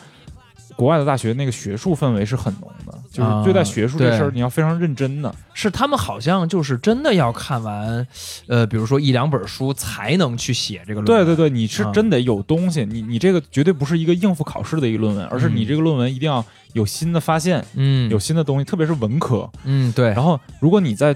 [0.75, 5.33] 国外的大学那个学术氛围是很浓的，就是啊对待学术这事儿你要非常认真的。
[5.53, 8.05] 是他们好像就是真的要看完，
[8.47, 11.25] 呃，比如说一两本书才能去写这个论文。
[11.25, 11.91] 对对对，你是啊。
[11.91, 19.49] 真得有东西，你你这个绝对不是一个应付考试的一个论文，而是你嗯这个论文一定要有新的发现，嗯，有新的东西，特别是文科。
[19.63, 21.15] 嗯对，然后，如果你在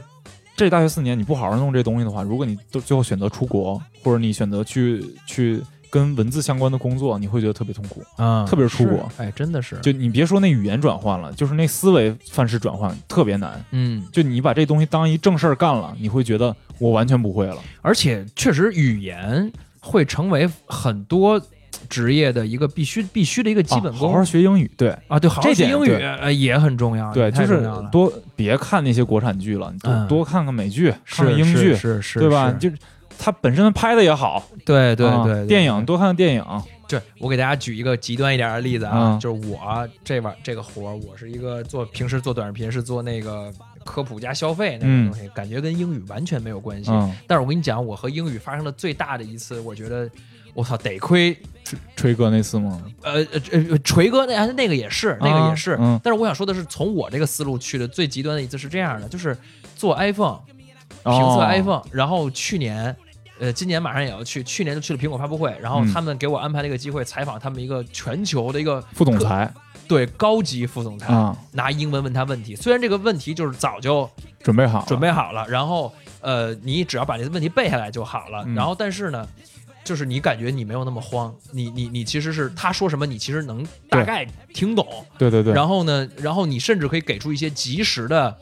[0.61, 5.59] 这大学四年你不好好弄这东西的话，如果你都最后选择出国，或者你选择去去
[5.89, 8.03] 跟文字相关的工作，你会觉得特别痛苦。
[8.15, 13.59] 啊，特别是出国哎，真的是，就你别说那语言转换了，就是那思维范式转换特别难。
[13.71, 17.57] 嗯，就你把这东西当一正事儿干了，你会觉得我完全不会了。
[17.81, 21.41] 而且确实语言会成为很多
[21.89, 24.09] 职业的一个必须必须的一个基本功。
[24.09, 24.89] 啊好好学英语，对。
[25.07, 30.07] 啊，对，好好学英语也很重要，对，太就是多别看那些国产剧了，你多、嗯。
[30.07, 32.49] 多看看美剧，看看英剧，是是，对吧？
[32.49, 32.57] 是。
[32.57, 32.77] 就是
[33.17, 36.43] 它本身拍的也好，对对啊对对，电影多看看电影，
[36.87, 39.19] 对，我给大家举一个极端一点的例子啊，嗯。
[39.19, 43.53] 就是我这玩这个活儿，我是一个做平时做短视频是做那个
[43.85, 45.05] 科普加消费那嗯。
[45.05, 46.89] 个东西，感觉跟英语完全没有关系。
[46.89, 50.09] 嗯，但是我跟你讲，我和英语发生的最大的一次，我觉得
[50.55, 51.37] 我操，得亏
[51.95, 52.81] 吹哥那次吗？
[53.03, 55.71] 呃呃呃，锤哥那那个也是，那个也是。
[55.71, 59.37] 啊嗯但是我想说的是，从我这个思路去的最极端的一次是这样的，就是
[59.75, 60.39] 做 iPhone
[61.03, 62.95] 评测哦 iPhone，、然后去年。
[63.39, 69.51] 呃，今年马上也要去，去年就去了苹果发布会，然后嗯他们给我安排了一个机会，采访他们一个全球的一个副总裁
[69.87, 72.55] 对高级副总裁，啊，拿英文问他问题。
[72.55, 74.07] 虽然这个问题就是早就
[74.43, 78.43] 准备好了，准备好了，然后呃，你只要把这个问题背下来就好了。
[78.45, 79.27] 嗯然后但是呢，
[79.83, 84.85] 就是你感觉你没有那么慌，你你你其实是他说什么，你其实能大概听懂。
[85.17, 88.35] 对对对，然后呢，然后你甚至可以给出一些及时的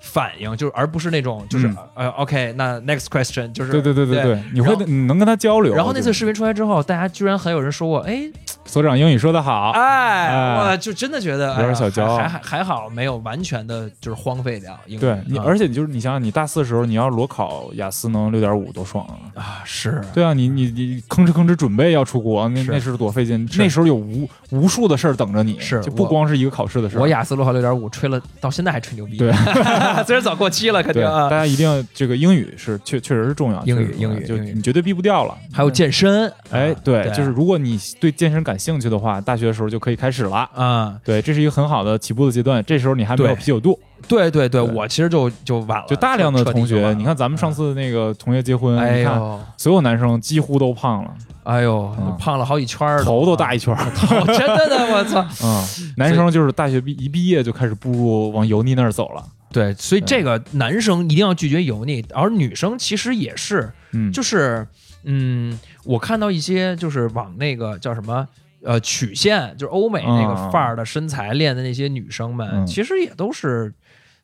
[0.00, 5.74] 反应，就是而不是那种就是、嗯呃 OK，那 next question 就是对对对对对对，你会你能跟他交流。
[5.74, 8.30] 然后那次视频出来之后，大家居然还有人说过，哎
[8.64, 15.00] 所长英语说的好，哎，哎我就真的觉得有点小骄傲还还还好没有完全的就是荒废掉英语。
[15.00, 19.42] 对你，啊而且就是你想想，你大四的时候你要裸考雅思能六点五，多爽啊！
[19.42, 23.48] 啊是对啊，你你你吭哧吭哧准备要出国，那是那是多费劲。
[23.58, 27.00] 那时候有无无数的事儿等着你，是就不光是一个考试的事儿。
[27.00, 29.18] 我雅思裸考六点五吹了，到现在还吹牛逼。
[29.18, 29.32] 对，
[30.06, 31.36] 虽然早过期了，肯，定啊大。
[31.36, 35.36] 家一定要这个英语是确确实是重要，英语英语就你绝对避不掉了。
[35.52, 40.48] 还有健身，哎啊，对，就是如果你对健身感兴趣的话，大学的时候就可以开始了。
[40.56, 42.62] 嗯，对，这是一个很好的起步的阶段。
[42.64, 43.78] 这时候你还没有啤酒肚，
[44.08, 53.90] 对对对，对我其实就就晚了，就大量的同学，你看咱们上次那个同学结婚，哎你看呦所有男生几乎都胖了，哎呦嗯，胖了好几圈儿，头都大一圈儿。
[53.94, 55.24] 头，真的呢，我操！
[55.44, 59.24] 嗯，男生就是大学毕一毕业就开始步入往油腻那儿走了。
[59.52, 64.66] 对，所以这个男生一定要拒绝油腻，而女生其实也是，嗯，就是
[65.04, 68.26] 嗯，我看到一些就是往那个叫什么。
[68.64, 70.50] 呃，曲线就是欧美那个嗯。
[70.50, 72.66] 范儿的身材练的那些女生们，嗯。
[72.66, 73.72] 其实也都是，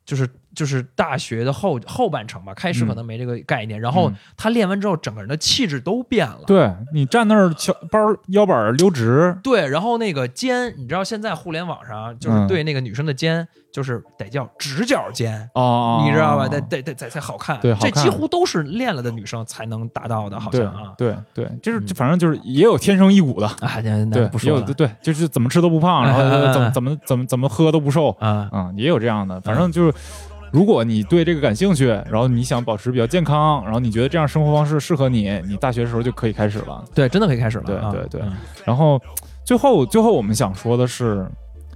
[0.04, 0.28] 就是
[0.58, 6.40] 就是大学的后后半程吧，开始可能没这个概念，然后嗯他练完之后，整个人的气质都变了。
[6.48, 8.00] 对你站那儿，小包
[8.30, 15.48] 腰板儿溜直，对，然后那个肩，你知道现在互联网上就是嗯对那个女生的肩，就是得叫直角肩。
[15.54, 16.48] 哦，你知道吧？
[16.48, 20.92] 得得得才才好看，对这几乎都是练了的女生才能达到的，好像啊。
[20.98, 23.80] 对对，就是嗯反正就是也有天生一股的，啊，
[24.12, 26.20] 对，不说了也有对，就是怎么吃都不胖，然后
[26.52, 29.94] 怎么怎么怎么怎么喝都不瘦，啊，嗯，也有这样的，反正就是。
[30.52, 36.84] 如果你对这个感兴趣，然后你想保持比较健康，然后你觉得这样生活方式适合你，你大学的时候就可以开始了。
[36.94, 37.64] 对，真的可以开始了。
[37.64, 38.32] 对啊对对嗯
[38.64, 39.00] 然后
[39.44, 41.26] 最后最后我们想说的是，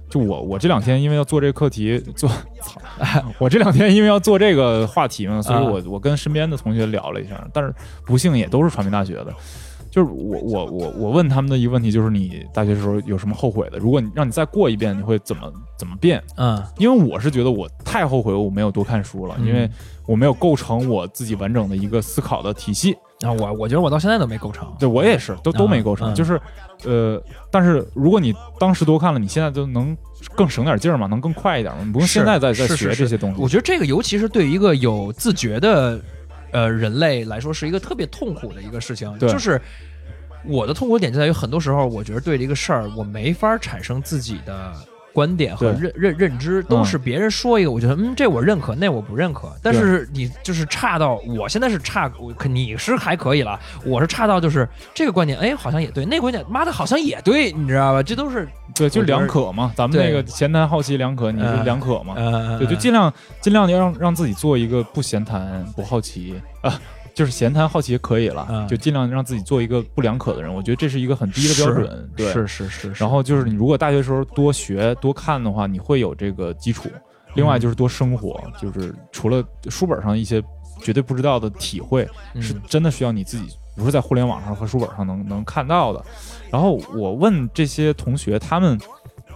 [0.09, 2.29] 就我我这两天因为要做这个课题，做
[2.61, 2.79] 操，
[3.39, 7.73] 我这两天因为要做这个话题嘛，所以我我跟身边的同学聊了一下，但是
[8.05, 9.33] 不幸也都是传媒大学的。
[9.93, 13.77] 就是我我我我问他们的一个问题就是你大学时候有什么后悔的？
[13.77, 16.19] 如果你让你再过一遍，你会怎么怎么变？
[16.35, 19.69] 嗯因为我是觉得我太后悔我没有多看书了，嗯因为
[20.07, 22.97] 我没有构成我自己完整的一个思考的体系。
[23.21, 24.67] 啊，我我觉得我到现在都没构成。
[24.79, 26.41] 对我也是，都都没构成，嗯就是，
[26.85, 27.21] 呃，
[27.51, 29.95] 但是如果你当时多看了，你现在就能
[30.35, 33.39] 更省点劲儿嘛，能更快一点嘛，你不用现在再再学这些东西。
[33.39, 36.01] 我觉得这个尤其是对于一个有自觉的
[36.53, 39.11] 呃人类来说，是一个特别痛苦的一个事情。
[39.17, 39.59] 对就是
[40.45, 44.73] 我的痛苦点就在于，很多时候我觉得对这个事儿，我没法产生自己的。
[45.13, 49.51] 观点和认认认知都是别人说一个，我觉得嗯，这我认可，那我不认可。
[49.61, 58.01] 但是你就是差到，我现在是差，我可你是还可以了，我是差到就是这个观点，哎，好像也对，那个观点，妈的，好像也对，你知道吧？
[58.01, 62.15] 这都是对，就两可嘛，咱们那个闲谈好奇两可，你是嗯两可嘛？
[62.17, 66.73] 呃，对，就尽量尽量让让自己做一个不闲谈不好奇啊。
[67.13, 70.53] 就是闲谈好奇可以了，嗯就尽量让自己做一个不两可的人。
[70.53, 72.09] 我觉得这是一个很低的标准。
[72.15, 76.89] 对，是是是，是然后就是你如果大学时候多学多看的话，你会有这个基础。
[77.35, 80.43] 另外就是多生活，就是除了书本上一些
[80.81, 82.07] 绝对不知道的体会，
[82.39, 86.03] 是嗯真的需要你自己不是在互联网上和书本上能能看到的。
[86.51, 88.79] 然后我问这些同学，他们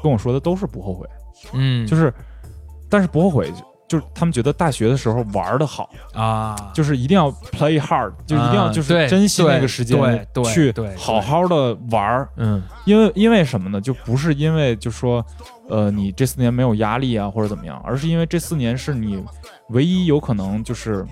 [0.04, 1.08] 跟我说的都是不后悔，
[1.54, 2.14] 嗯，就是
[2.88, 3.52] 但是不后悔。
[3.88, 13.80] 就是他们觉得大学的时候玩的好，啊，就是一定要 play hard，就一定要啊就是珍惜那个时间去好好的玩儿，嗯因为因为什么呢？
[13.80, 15.26] 就不是因为就说，
[15.70, 19.24] 呃，你这四年没有压力啊，或者怎么样，而是因为这四年是你
[19.70, 21.06] 唯一有可能就是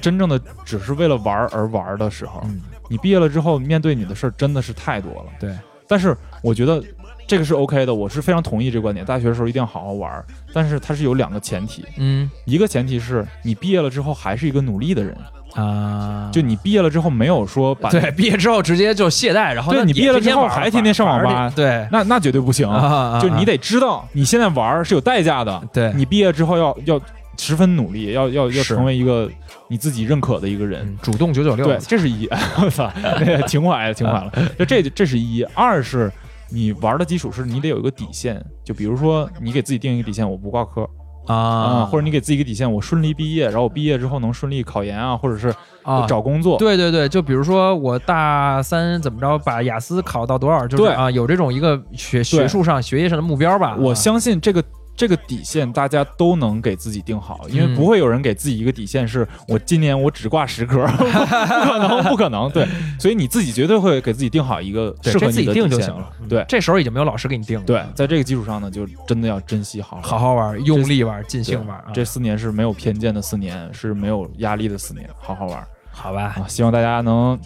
[0.00, 2.40] 真正的只是为了玩而玩的时候。
[2.44, 5.26] 嗯，你毕业了之后，面对你的事儿真的是太多了。
[5.38, 5.54] 对，
[5.86, 6.82] 但是我觉得
[7.26, 9.06] 这个是 OK 的，我是非常同意这个观点。
[9.06, 15.16] 大学的时候一定要好好玩儿，但是它是有两个前提，嗯一个前提是你毕业了之后还是一个努力的人，
[15.54, 22.68] 啊，就你毕业了之后没有说把对毕业之后直接就懈怠，然后对你毕业了之后还天天上网吧对那那绝对不行。
[22.68, 25.62] 啊，就你得知道，你现在玩是有代价的。
[25.72, 27.00] 对你毕业之后要要
[27.38, 29.30] 十分努力，要要要成为一个
[29.68, 30.82] 你自己认可的一个人。
[30.84, 32.28] 嗯主动九九六，对，这是一，
[32.62, 34.30] 我操，那个情怀了，情怀了。
[34.58, 36.12] 就这这是一，二是
[36.52, 40.88] 你玩的基础是你得有一个底线，就比如说你给自己定一个底线，我不挂科
[41.26, 46.58] 啊，啊，或者你给自己一个底线，我顺利毕业，然后我毕业之后能顺利考研啊，或者是啊找工作。
[46.58, 53.76] 对对对，就比如说我大三怎么着，把雅思考到多少，就是啊，有这种一个学学术上、学业上的目标吧。
[53.78, 54.62] 我啊相信这个
[54.94, 62.50] 这个底线大家都能给自己定好，因为嗯不会有人给自己一个底线是我今年我只挂十科， 不可能，不可能。
[62.50, 62.66] 对，
[62.98, 66.10] 所以你自己绝对会给自己定好一个对适合这自己定你的底线就行了。
[66.20, 67.64] 嗯对这时候已经没有老师给你定了。
[67.66, 71.76] 对，在这个基础上呢，就真的要珍惜好好好玩，用力玩，尽兴玩。
[71.78, 76.46] 啊这四年是没有偏见的四年，是没有压力的四年，好好玩好吧，啊！
[76.48, 77.38] 希望大家能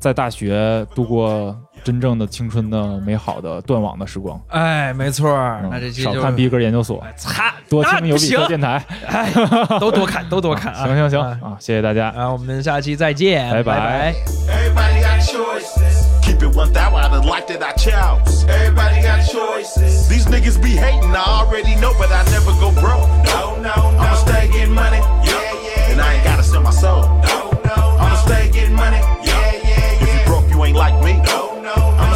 [0.00, 4.40] 在大学度过真正的青春的美好的断网的时光。
[4.48, 5.30] 哎，没错，
[5.70, 9.32] 那这期少看逼格研究所，擦，多听有逼格电台，哎，
[9.78, 10.86] 都多看，都多看啊！
[10.86, 14.14] 行行行啊,谢谢大家啊，我们下期再见，拜拜。
[16.72, 18.44] thou out of life that I chose.
[18.48, 20.08] Everybody got choices.
[20.08, 23.08] These niggas be hatin' I already know, but I never go broke.
[23.24, 23.96] No, no.
[23.98, 24.98] I'ma stay gettin' money.
[25.24, 25.92] Yeah, yeah.
[25.92, 26.00] And.
[26.00, 27.02] I ain't gotta sell my soul.
[27.22, 27.96] No, no.
[27.98, 29.00] I'ma stay gettin' money.
[29.24, 31.20] Yeah, yeah, you broke, you ain't like me.
[31.24, 31.49] No.
[31.76, 32.09] know.